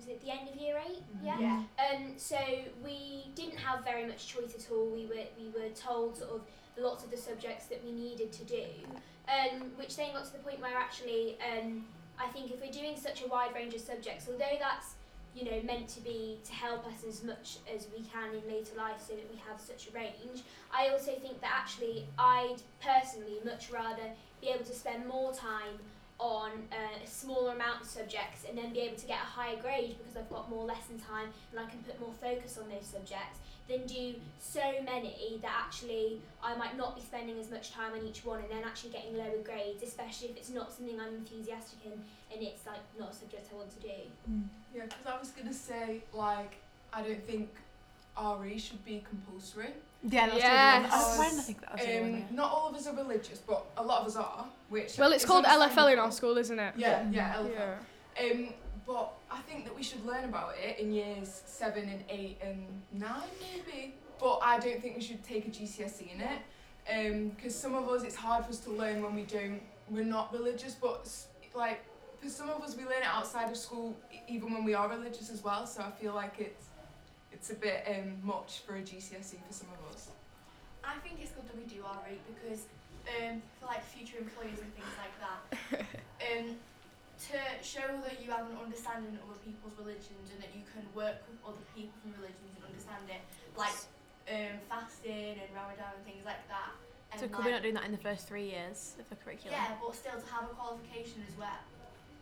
was 0.00 0.08
it 0.08 0.20
the 0.22 0.30
end 0.30 0.48
of 0.48 0.56
year 0.56 0.80
8 0.82 0.96
Yeah. 1.22 1.38
Yeah. 1.38 1.62
Um, 1.78 2.14
so 2.16 2.38
we 2.82 3.30
didn't 3.34 3.58
have 3.58 3.84
very 3.84 4.06
much 4.06 4.26
choice 4.26 4.54
at 4.54 4.72
all. 4.72 4.86
We 4.86 5.04
were 5.06 5.26
we 5.38 5.48
were 5.52 5.68
told 5.74 6.16
sort 6.16 6.30
of 6.30 6.40
lots 6.78 7.04
of 7.04 7.10
the 7.10 7.16
subjects 7.16 7.66
that 7.66 7.84
we 7.84 7.92
needed 7.92 8.32
to 8.32 8.44
do, 8.44 8.64
um, 9.28 9.72
which 9.76 9.96
then 9.96 10.12
got 10.12 10.24
to 10.24 10.32
the 10.32 10.38
point 10.38 10.60
where 10.60 10.76
actually 10.76 11.36
um, 11.44 11.84
I 12.18 12.28
think 12.28 12.50
if 12.50 12.60
we're 12.62 12.72
doing 12.72 12.96
such 12.96 13.22
a 13.22 13.28
wide 13.28 13.54
range 13.54 13.74
of 13.74 13.80
subjects, 13.80 14.26
although 14.26 14.56
that's 14.58 14.94
you 15.34 15.44
know 15.44 15.60
meant 15.62 15.88
to 15.88 16.00
be 16.00 16.38
to 16.44 16.52
help 16.52 16.86
us 16.86 17.04
as 17.06 17.22
much 17.22 17.58
as 17.72 17.86
we 17.96 18.02
can 18.02 18.34
in 18.34 18.42
later 18.52 18.74
life 18.76 19.00
so 19.06 19.14
that 19.14 19.30
we 19.30 19.38
have 19.48 19.60
such 19.60 19.86
a 19.86 19.92
range 19.92 20.42
I 20.74 20.88
also 20.88 21.12
think 21.12 21.40
that 21.40 21.52
actually 21.54 22.04
I'd 22.18 22.56
personally 22.82 23.38
much 23.44 23.70
rather 23.70 24.10
be 24.40 24.48
able 24.48 24.64
to 24.64 24.74
spend 24.74 25.06
more 25.06 25.32
time 25.32 25.78
on 26.20 26.50
uh, 26.70 27.02
a 27.02 27.06
smaller 27.06 27.52
amount 27.52 27.80
of 27.80 27.86
subjects 27.86 28.44
and 28.46 28.56
then 28.56 28.72
be 28.72 28.80
able 28.80 28.96
to 28.96 29.06
get 29.06 29.16
a 29.16 29.26
higher 29.26 29.56
grade 29.56 29.96
because 29.98 30.16
I've 30.16 30.28
got 30.28 30.50
more 30.50 30.64
lesson 30.64 31.00
time 31.00 31.28
and 31.50 31.58
I 31.58 31.64
can 31.64 31.78
put 31.80 31.98
more 31.98 32.12
focus 32.20 32.58
on 32.60 32.68
those 32.68 32.86
subjects 32.86 33.40
than 33.68 33.86
do 33.86 34.14
so 34.38 34.60
many 34.84 35.38
that 35.40 35.52
actually 35.66 36.20
I 36.42 36.54
might 36.56 36.76
not 36.76 36.94
be 36.94 37.00
spending 37.00 37.38
as 37.38 37.50
much 37.50 37.72
time 37.72 37.94
on 37.94 38.04
each 38.04 38.24
one 38.24 38.40
and 38.40 38.50
then 38.50 38.64
actually 38.64 38.90
getting 38.90 39.16
lower 39.16 39.42
grades, 39.42 39.82
especially 39.82 40.28
if 40.28 40.36
it's 40.36 40.50
not 40.50 40.72
something 40.72 41.00
I'm 41.00 41.14
enthusiastic 41.14 41.78
in 41.86 41.92
and 41.92 42.42
it's 42.46 42.66
like 42.66 42.80
not 42.98 43.12
a 43.12 43.14
subject 43.14 43.48
I 43.52 43.56
want 43.56 43.70
to 43.70 43.80
do. 43.80 43.88
Yeah, 44.74 44.84
because 44.84 45.06
I 45.06 45.18
was 45.18 45.30
gonna 45.30 45.54
say 45.54 46.02
like 46.12 46.56
I 46.92 47.02
don't 47.02 47.24
think 47.26 47.48
RE 48.20 48.58
should 48.58 48.84
be 48.84 49.02
compulsory. 49.08 49.72
Yeah, 50.02 50.26
that's 50.28 50.38
Yes. 50.38 50.92
I, 50.92 51.18
why 51.18 51.24
didn't 51.28 51.38
I 51.40 51.42
think 51.42 51.60
that 51.60 51.72
was 51.72 51.80
the 51.82 51.96
other 51.96 52.04
Um, 52.06 52.12
way? 52.12 52.24
not 52.30 52.50
all 52.52 52.68
of 52.68 52.74
us 52.74 52.86
are 52.86 52.94
religious, 52.96 53.38
but 53.38 53.66
a 53.76 53.82
lot 53.82 54.00
of 54.02 54.06
us 54.08 54.16
are. 54.16 54.46
Which 54.70 54.96
Well, 54.98 55.12
it's 55.12 55.24
called 55.24 55.44
LFL 55.44 55.92
in 55.92 55.98
our 55.98 56.10
school, 56.12 56.38
isn't 56.38 56.58
it? 56.58 56.74
Yeah, 56.76 57.06
yeah, 57.10 57.34
LFL. 57.34 57.50
Yeah. 57.52 58.24
Um, 58.32 58.54
but 58.86 59.12
I 59.30 59.40
think 59.42 59.64
that 59.66 59.76
we 59.76 59.82
should 59.82 60.04
learn 60.06 60.24
about 60.24 60.54
it 60.58 60.78
in 60.78 60.92
years 60.92 61.42
seven 61.46 61.88
and 61.88 62.02
eight 62.08 62.38
and 62.42 62.66
nine, 62.92 63.28
maybe. 63.40 63.94
But 64.18 64.38
I 64.42 64.58
don't 64.58 64.80
think 64.82 64.96
we 64.96 65.02
should 65.02 65.22
take 65.22 65.46
a 65.46 65.50
GCSE 65.50 66.14
in 66.14 66.20
it, 66.20 67.30
because 67.36 67.54
some 67.54 67.74
of 67.74 67.88
us 67.88 68.02
it's 68.02 68.16
hard 68.16 68.44
for 68.44 68.50
us 68.50 68.58
to 68.60 68.70
learn 68.70 69.02
when 69.02 69.14
we 69.14 69.22
don't. 69.22 69.60
We're 69.90 70.04
not 70.04 70.32
religious, 70.32 70.74
but 70.74 71.08
like 71.54 71.80
for 72.22 72.28
some 72.28 72.48
of 72.50 72.62
us 72.62 72.76
we 72.76 72.84
learn 72.84 73.02
it 73.02 73.06
outside 73.06 73.50
of 73.50 73.56
school, 73.56 73.94
even 74.28 74.52
when 74.52 74.64
we 74.64 74.74
are 74.74 74.88
religious 74.88 75.30
as 75.30 75.42
well. 75.44 75.66
So 75.66 75.82
I 75.82 75.90
feel 75.90 76.14
like 76.14 76.34
it's 76.38 76.66
it's 77.32 77.50
a 77.50 77.54
bit 77.54 77.86
um, 77.88 78.18
much 78.22 78.60
for 78.66 78.76
a 78.76 78.82
GCSE 78.82 79.38
for 79.46 79.52
some 79.52 79.68
of 79.72 79.94
us. 79.94 80.08
I 80.84 80.96
think 81.04 81.20
it's 81.20 81.32
good 81.32 81.46
that 81.46 81.56
we 81.56 81.64
do 81.68 81.84
our 81.84 81.98
rate 82.04 82.20
because 82.26 82.66
um, 83.06 83.42
for 83.60 83.66
like 83.66 83.84
future 83.84 84.18
employers 84.18 84.58
and 84.60 84.70
things 84.74 84.94
like 84.98 85.14
that, 85.22 85.40
um, 86.26 86.56
to 87.30 87.36
show 87.60 87.84
that 88.04 88.20
you 88.24 88.32
have 88.32 88.48
an 88.48 88.56
understanding 88.56 89.12
of 89.20 89.28
other 89.28 89.42
people's 89.44 89.76
religions 89.76 90.32
and 90.32 90.40
that 90.40 90.52
you 90.56 90.64
can 90.72 90.82
work 90.96 91.20
with 91.28 91.38
other 91.44 91.64
people 91.76 91.92
from 92.00 92.16
religions 92.16 92.52
and 92.56 92.64
understand 92.64 93.04
it, 93.12 93.22
like 93.56 93.76
um, 94.32 94.56
fasting 94.68 95.36
and 95.36 95.50
Ramadan 95.52 95.92
and 95.96 96.04
things 96.08 96.24
like 96.24 96.40
that. 96.48 96.72
And 97.12 97.20
So 97.20 97.26
could 97.28 97.44
like, 97.44 97.46
we 97.46 97.52
not 97.52 97.62
doing 97.62 97.76
that 97.76 97.84
in 97.84 97.92
the 97.92 98.00
first 98.04 98.24
three 98.26 98.48
years 98.48 98.96
of 98.98 99.04
the 99.10 99.16
curriculum? 99.20 99.52
yeah, 99.52 99.76
but 99.76 99.92
still 99.94 100.16
to 100.16 100.28
have 100.32 100.48
a 100.48 100.54
qualification 100.56 101.20
as 101.28 101.36
well. 101.36 101.60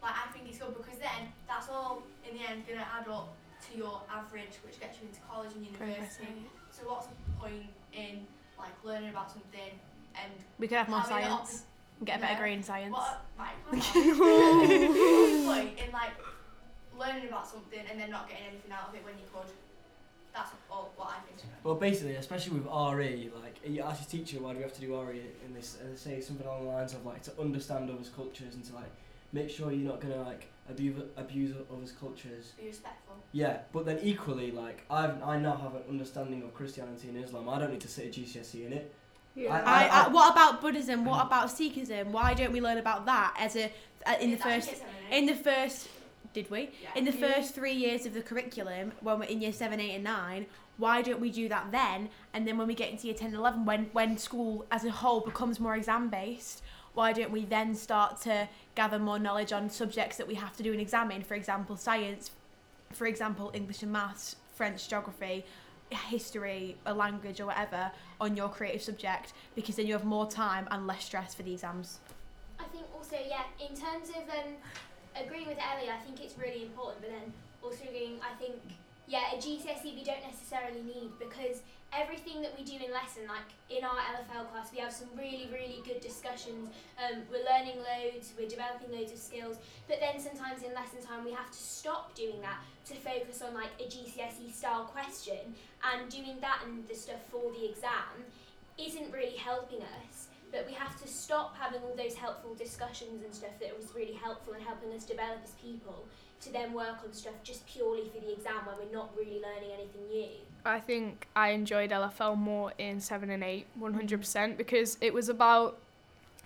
Like 0.02 0.14
I 0.14 0.30
think 0.34 0.50
it's 0.50 0.58
good 0.58 0.74
because 0.74 0.98
then 0.98 1.30
that's 1.46 1.68
all 1.68 2.02
in 2.26 2.38
the 2.38 2.42
end 2.42 2.66
gonna 2.66 2.86
add 2.86 3.06
up 3.10 3.34
to 3.70 3.78
your 3.78 4.00
average, 4.12 4.54
which 4.64 4.78
gets 4.80 4.98
you 5.00 5.08
into 5.08 5.20
college 5.28 5.52
and 5.54 5.64
university. 5.66 6.46
So 6.70 6.82
what's 6.88 7.06
the 7.06 7.14
point 7.40 7.66
in 7.92 8.26
like 8.58 8.72
learning 8.84 9.10
about 9.10 9.30
something 9.30 9.72
and 10.14 10.32
We 10.58 10.68
could 10.68 10.78
have 10.78 10.88
more 10.88 11.00
having 11.00 11.16
an 11.16 11.22
science 11.30 11.64
and 11.98 12.06
get 12.06 12.18
a 12.18 12.20
better 12.20 12.32
Yeah. 12.34 12.38
grade 12.40 12.56
in 12.58 12.62
science. 12.62 12.92
what 12.92 13.24
right? 13.38 13.54
calm 13.70 13.78
down. 13.78 13.78
What's 13.78 13.92
the 13.92 15.44
point 15.46 15.78
in 15.86 15.92
like 15.92 16.12
learning 16.98 17.28
about 17.28 17.46
something 17.46 17.80
and 17.90 18.00
then 18.00 18.10
not 18.10 18.28
getting 18.28 18.46
anything 18.46 18.72
out 18.72 18.88
of 18.88 18.94
it 18.94 19.04
when 19.04 19.14
you 19.14 19.24
could? 19.32 19.50
That's 20.34 20.50
all 20.70 20.92
what 20.96 21.08
I 21.08 21.20
think. 21.26 21.38
Well, 21.64 21.74
basically, 21.74 22.14
especially 22.14 22.58
with 22.58 22.66
RE, 22.66 23.30
like 23.42 23.56
you 23.66 23.82
ask 23.82 24.00
your 24.12 24.24
teacher, 24.24 24.40
why 24.40 24.52
do 24.52 24.58
we 24.58 24.62
have 24.62 24.74
to 24.74 24.80
do 24.80 24.94
RE 25.00 25.20
in 25.44 25.54
this? 25.54 25.78
And 25.80 25.92
they 25.92 25.96
say 25.96 26.20
something 26.20 26.46
along 26.46 26.64
the 26.64 26.70
lines 26.70 26.92
of 26.94 27.04
like 27.04 27.22
to 27.24 27.32
understand 27.40 27.90
others' 27.90 28.10
cultures 28.14 28.54
and 28.54 28.64
to 28.66 28.74
like 28.74 28.90
make 29.32 29.50
sure 29.50 29.72
you're 29.72 29.88
not 29.90 30.00
gonna 30.00 30.22
like 30.22 30.48
abuse 30.70 31.02
abuse 31.16 31.54
others' 31.72 31.92
cultures. 31.92 32.52
Be 32.58 32.66
respectful. 32.66 33.16
Yeah, 33.32 33.58
but 33.72 33.84
then 33.86 33.98
equally, 34.02 34.50
like 34.50 34.84
I've 34.90 35.22
I 35.22 35.38
now 35.38 35.56
have 35.56 35.74
an 35.74 35.82
understanding 35.88 36.42
of 36.42 36.54
Christianity 36.54 37.08
and 37.08 37.22
Islam. 37.22 37.48
I 37.48 37.58
don't 37.58 37.72
need 37.72 37.80
to 37.82 37.88
sit 37.88 38.06
a 38.06 38.20
GCSE 38.20 38.66
in 38.66 38.72
it. 38.72 38.94
Yeah. 39.34 39.54
I, 39.54 39.84
I- 39.84 40.04
I, 40.04 40.08
what 40.08 40.32
about 40.32 40.60
Buddhism? 40.60 41.04
What 41.04 41.24
about 41.26 41.48
Sikhism? 41.48 42.06
Why 42.06 42.34
don't 42.34 42.52
we 42.52 42.60
learn 42.60 42.78
about 42.78 43.06
that 43.06 43.34
as 43.38 43.56
a 43.56 43.70
uh, 44.06 44.14
in 44.20 44.30
the 44.30 44.36
first 44.36 44.70
in 45.10 45.26
the 45.26 45.34
first 45.34 45.88
did 46.34 46.50
we? 46.50 46.70
In 46.94 47.04
the 47.04 47.12
first 47.12 47.54
three 47.54 47.72
years 47.72 48.04
of 48.06 48.14
the 48.14 48.22
curriculum, 48.22 48.92
when 49.00 49.18
we're 49.18 49.24
in 49.26 49.40
year 49.40 49.52
seven, 49.52 49.80
eight, 49.80 49.94
and 49.94 50.04
nine, 50.04 50.46
why 50.76 51.02
don't 51.02 51.20
we 51.20 51.30
do 51.30 51.48
that 51.48 51.70
then? 51.72 52.08
And 52.34 52.46
then 52.46 52.58
when 52.58 52.66
we 52.68 52.74
get 52.74 52.90
into 52.90 53.06
year 53.06 53.14
10 53.16 53.28
and 53.28 53.36
11, 53.36 53.64
when, 53.64 53.86
when 53.92 54.18
school 54.18 54.66
as 54.70 54.84
a 54.84 54.90
whole 54.90 55.20
becomes 55.20 55.58
more 55.58 55.74
exam 55.74 56.08
based, 56.10 56.62
why 56.94 57.12
don't 57.12 57.30
we 57.30 57.44
then 57.44 57.74
start 57.74 58.20
to 58.22 58.48
gather 58.74 58.98
more 58.98 59.18
knowledge 59.18 59.52
on 59.52 59.70
subjects 59.70 60.16
that 60.16 60.26
we 60.26 60.34
have 60.34 60.56
to 60.56 60.62
do 60.62 60.72
an 60.72 60.80
exam 60.80 61.10
in? 61.10 61.22
For 61.22 61.34
example, 61.34 61.76
science, 61.76 62.30
for 62.92 63.06
example, 63.06 63.50
English 63.54 63.82
and 63.82 63.92
maths, 63.92 64.36
French, 64.54 64.88
geography, 64.88 65.44
history, 65.90 66.76
a 66.86 66.92
language, 66.92 67.40
or 67.40 67.46
whatever 67.46 67.90
on 68.20 68.36
your 68.36 68.48
creative 68.48 68.82
subject, 68.82 69.32
because 69.54 69.76
then 69.76 69.86
you 69.86 69.92
have 69.92 70.04
more 70.04 70.28
time 70.28 70.66
and 70.70 70.86
less 70.86 71.04
stress 71.04 71.34
for 71.34 71.42
the 71.42 71.52
exams. 71.52 72.00
I 72.58 72.64
think 72.64 72.84
also, 72.94 73.16
yeah, 73.26 73.44
in 73.60 73.74
terms 73.74 74.10
of 74.10 74.28
um, 74.28 74.54
agreeing 75.16 75.46
with 75.46 75.58
Ellie, 75.58 75.90
I 75.90 75.98
think 76.04 76.20
it's 76.20 76.36
really 76.38 76.62
important, 76.62 77.00
but 77.00 77.10
then 77.10 77.32
also 77.62 77.84
agreeing, 77.84 78.18
I 78.20 78.34
think, 78.38 78.56
yeah, 79.06 79.32
a 79.32 79.36
GCSE 79.36 79.94
we 79.94 80.04
don't 80.04 80.22
necessarily 80.22 80.82
need 80.82 81.10
because 81.18 81.62
everything 81.92 82.42
that 82.42 82.56
we 82.56 82.64
do 82.64 82.74
in 82.74 82.92
lesson, 82.92 83.22
like 83.26 83.48
in 83.70 83.84
our 83.84 83.96
LFL 83.96 84.50
class, 84.52 84.70
we 84.72 84.78
have 84.78 84.92
some 84.92 85.08
really, 85.16 85.48
really 85.52 85.82
good 85.84 86.00
discussions. 86.00 86.68
Um, 86.98 87.22
we're 87.30 87.44
learning 87.44 87.80
loads, 87.80 88.32
we're 88.38 88.48
developing 88.48 88.92
loads 88.92 89.12
of 89.12 89.18
skills, 89.18 89.56
but 89.86 90.00
then 90.00 90.20
sometimes 90.20 90.62
in 90.62 90.74
lesson 90.74 91.02
time 91.02 91.24
we 91.24 91.32
have 91.32 91.50
to 91.50 91.58
stop 91.58 92.14
doing 92.14 92.40
that 92.42 92.60
to 92.86 92.94
focus 92.94 93.42
on 93.42 93.54
like 93.54 93.72
a 93.80 93.84
GCSE 93.84 94.52
style 94.52 94.84
question, 94.84 95.54
and 95.92 96.10
doing 96.10 96.36
that 96.40 96.60
and 96.66 96.86
the 96.88 96.94
stuff 96.94 97.20
for 97.30 97.52
the 97.52 97.68
exam 97.68 98.26
isn't 98.78 99.12
really 99.12 99.36
helping 99.36 99.80
us. 99.80 100.28
But 100.50 100.66
we 100.66 100.72
have 100.72 100.98
to 101.02 101.08
stop 101.08 101.56
having 101.58 101.82
all 101.82 101.94
those 101.94 102.14
helpful 102.14 102.54
discussions 102.54 103.22
and 103.22 103.34
stuff 103.34 103.52
that 103.60 103.76
was 103.76 103.92
really 103.94 104.14
helpful 104.14 104.54
in 104.54 104.60
helping 104.60 104.92
us 104.92 105.04
develop 105.04 105.40
as 105.44 105.50
people 105.62 106.06
to 106.40 106.52
then 106.52 106.72
work 106.72 106.98
on 107.04 107.12
stuff 107.12 107.34
just 107.42 107.66
purely 107.66 108.08
for 108.08 108.20
the 108.20 108.32
exam 108.32 108.66
when 108.66 108.76
we're 108.78 108.94
not 108.94 109.10
really 109.16 109.40
learning 109.40 109.70
anything 109.74 110.08
new. 110.10 110.28
I 110.64 110.80
think 110.80 111.26
I 111.34 111.50
enjoyed 111.50 111.90
LFL 111.90 112.36
more 112.36 112.72
in 112.78 113.00
7 113.00 113.30
and 113.30 113.42
8, 113.42 113.66
100%, 113.80 114.18
mm. 114.18 114.56
because 114.56 114.98
it 115.00 115.14
was 115.14 115.28
about 115.28 115.78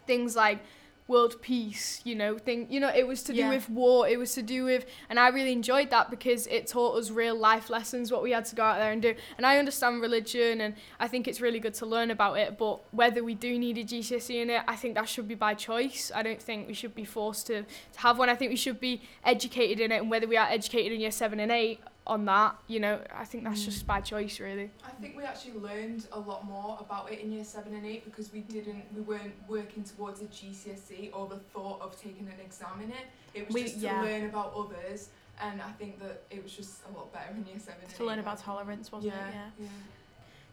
things 0.06 0.36
like 0.36 0.60
world 1.12 1.40
peace, 1.42 2.00
you 2.04 2.14
know, 2.14 2.36
thing, 2.38 2.66
you 2.70 2.80
know, 2.80 2.88
it 2.88 3.06
was 3.06 3.22
to 3.24 3.32
do 3.32 3.38
Yeah. 3.40 3.50
with 3.50 3.68
war, 3.70 4.08
it 4.08 4.18
was 4.18 4.34
to 4.34 4.42
do 4.42 4.64
with, 4.64 4.84
and 5.08 5.20
I 5.20 5.28
really 5.28 5.52
enjoyed 5.52 5.90
that 5.90 6.10
because 6.10 6.46
it 6.48 6.66
taught 6.66 6.96
us 6.98 7.10
real 7.10 7.36
life 7.36 7.70
lessons, 7.70 8.10
what 8.10 8.22
we 8.22 8.32
had 8.32 8.44
to 8.46 8.56
go 8.56 8.64
out 8.64 8.78
there 8.78 8.90
and 8.90 9.00
do. 9.00 9.14
And 9.36 9.46
I 9.46 9.58
understand 9.58 10.00
religion, 10.00 10.60
and 10.60 10.74
I 10.98 11.06
think 11.08 11.28
it's 11.28 11.40
really 11.40 11.60
good 11.60 11.74
to 11.74 11.86
learn 11.86 12.10
about 12.10 12.38
it, 12.38 12.58
but 12.58 12.80
whether 12.92 13.22
we 13.22 13.34
do 13.34 13.58
need 13.58 13.78
a 13.78 13.84
GCSE 13.84 14.40
in 14.42 14.50
it, 14.50 14.62
I 14.66 14.74
think 14.74 14.94
that 14.96 15.08
should 15.08 15.28
be 15.28 15.34
by 15.36 15.54
choice. 15.54 16.10
I 16.14 16.22
don't 16.22 16.42
think 16.42 16.66
we 16.66 16.74
should 16.74 16.94
be 16.94 17.04
forced 17.04 17.46
to, 17.48 17.62
to 17.62 17.98
have 18.06 18.18
one. 18.18 18.28
I 18.28 18.34
think 18.34 18.50
we 18.50 18.56
should 18.56 18.80
be 18.80 19.02
educated 19.24 19.78
in 19.80 19.92
it, 19.92 20.00
and 20.02 20.10
whether 20.10 20.26
we 20.26 20.36
are 20.36 20.48
educated 20.48 20.92
in 20.92 21.00
year 21.00 21.10
7 21.10 21.38
and 21.38 21.52
8 21.52 21.80
on 22.06 22.24
that, 22.24 22.56
you 22.66 22.80
know, 22.80 23.00
I 23.14 23.24
think 23.24 23.44
that's 23.44 23.64
just 23.64 23.84
mm. 23.84 23.86
by 23.86 24.00
choice, 24.00 24.40
really. 24.40 24.70
I 24.84 24.90
think 25.00 25.16
we 25.16 25.22
actually 25.22 25.54
learned 25.54 26.06
a 26.12 26.18
lot 26.18 26.44
more 26.44 26.76
about 26.80 27.12
it 27.12 27.20
in 27.20 27.32
year 27.32 27.44
seven 27.44 27.74
and 27.74 27.86
eight 27.86 28.04
because 28.04 28.32
we 28.32 28.40
didn't, 28.40 28.84
we 28.94 29.02
weren't 29.02 29.34
working 29.48 29.84
towards 29.84 30.20
a 30.20 30.24
GCSE 30.24 31.10
or 31.14 31.28
the 31.28 31.36
thought 31.36 31.80
of 31.80 32.00
taking 32.00 32.26
an 32.26 32.40
exam 32.44 32.80
in 32.82 32.90
it. 32.90 33.06
It 33.34 33.46
was 33.46 33.54
We- 33.54 33.62
just 33.64 33.78
yeah. 33.78 34.00
to 34.00 34.06
learn 34.06 34.24
about 34.24 34.52
others, 34.54 35.10
and 35.40 35.62
I 35.62 35.70
think 35.72 36.00
that 36.00 36.24
it 36.30 36.42
was 36.42 36.52
just 36.52 36.80
a 36.88 36.96
lot 36.96 37.12
better 37.12 37.30
in 37.36 37.46
year 37.46 37.58
seven. 37.58 37.88
To 37.96 38.04
learn 38.04 38.18
about 38.18 38.38
tolerance, 38.38 38.90
wasn't 38.90 39.14
yeah, 39.14 39.28
it? 39.28 39.34
Yeah. 39.34 39.48
yeah. 39.60 39.68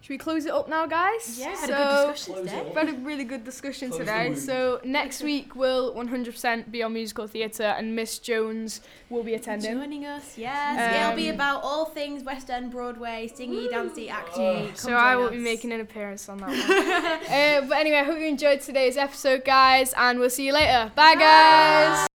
Should 0.01 0.11
we 0.13 0.17
close 0.17 0.45
it 0.45 0.51
up 0.53 0.69
now, 0.69 0.85
guys? 0.85 1.37
Yeah, 1.37 1.55
had 1.57 1.69
a 1.69 1.73
good 1.73 2.13
discussion 2.13 2.35
today. 2.45 2.63
We've 2.65 2.73
had 2.73 2.89
a 2.89 2.93
really 2.99 3.25
good 3.25 3.43
discussion 3.43 3.89
Close 3.89 3.99
today. 3.99 4.33
So 4.35 4.79
next 4.85 5.21
week 5.21 5.55
will 5.55 5.93
100% 5.93 6.71
be 6.71 6.81
on 6.81 6.93
musical 6.93 7.27
theatre, 7.27 7.63
and 7.77 7.95
Miss 7.97 8.17
Jones 8.17 8.79
will 9.09 9.23
be 9.23 9.33
attending. 9.33 9.73
Joining 9.77 10.05
us, 10.05 10.37
yes. 10.37 10.95
It'll 11.03 11.15
be 11.17 11.27
Um, 11.29 11.35
about 11.35 11.63
all 11.63 11.83
things 11.85 12.23
West 12.23 12.49
End, 12.49 12.71
Broadway, 12.71 13.29
singy, 13.35 13.69
dancey, 13.69 14.07
acty. 14.07 14.67
Come 14.67 14.75
So 14.75 14.93
I 14.93 15.13
join 15.15 15.23
will 15.23 15.31
be 15.31 15.37
making 15.37 15.73
an 15.73 15.81
appearance 15.81 16.29
on 16.29 16.37
that 16.39 16.47
one. 17.59 17.65
uh, 17.65 17.67
but 17.67 17.77
anyway, 17.77 17.97
I 17.97 18.03
hope 18.03 18.17
you 18.19 18.25
enjoyed 18.27 18.61
today's 18.61 18.95
episode, 18.95 19.43
guys, 19.43 19.93
and 19.97 20.17
we'll 20.17 20.29
see 20.29 20.45
you 20.45 20.53
later. 20.53 20.91
Bye, 20.95 21.15
guys. 21.15 22.08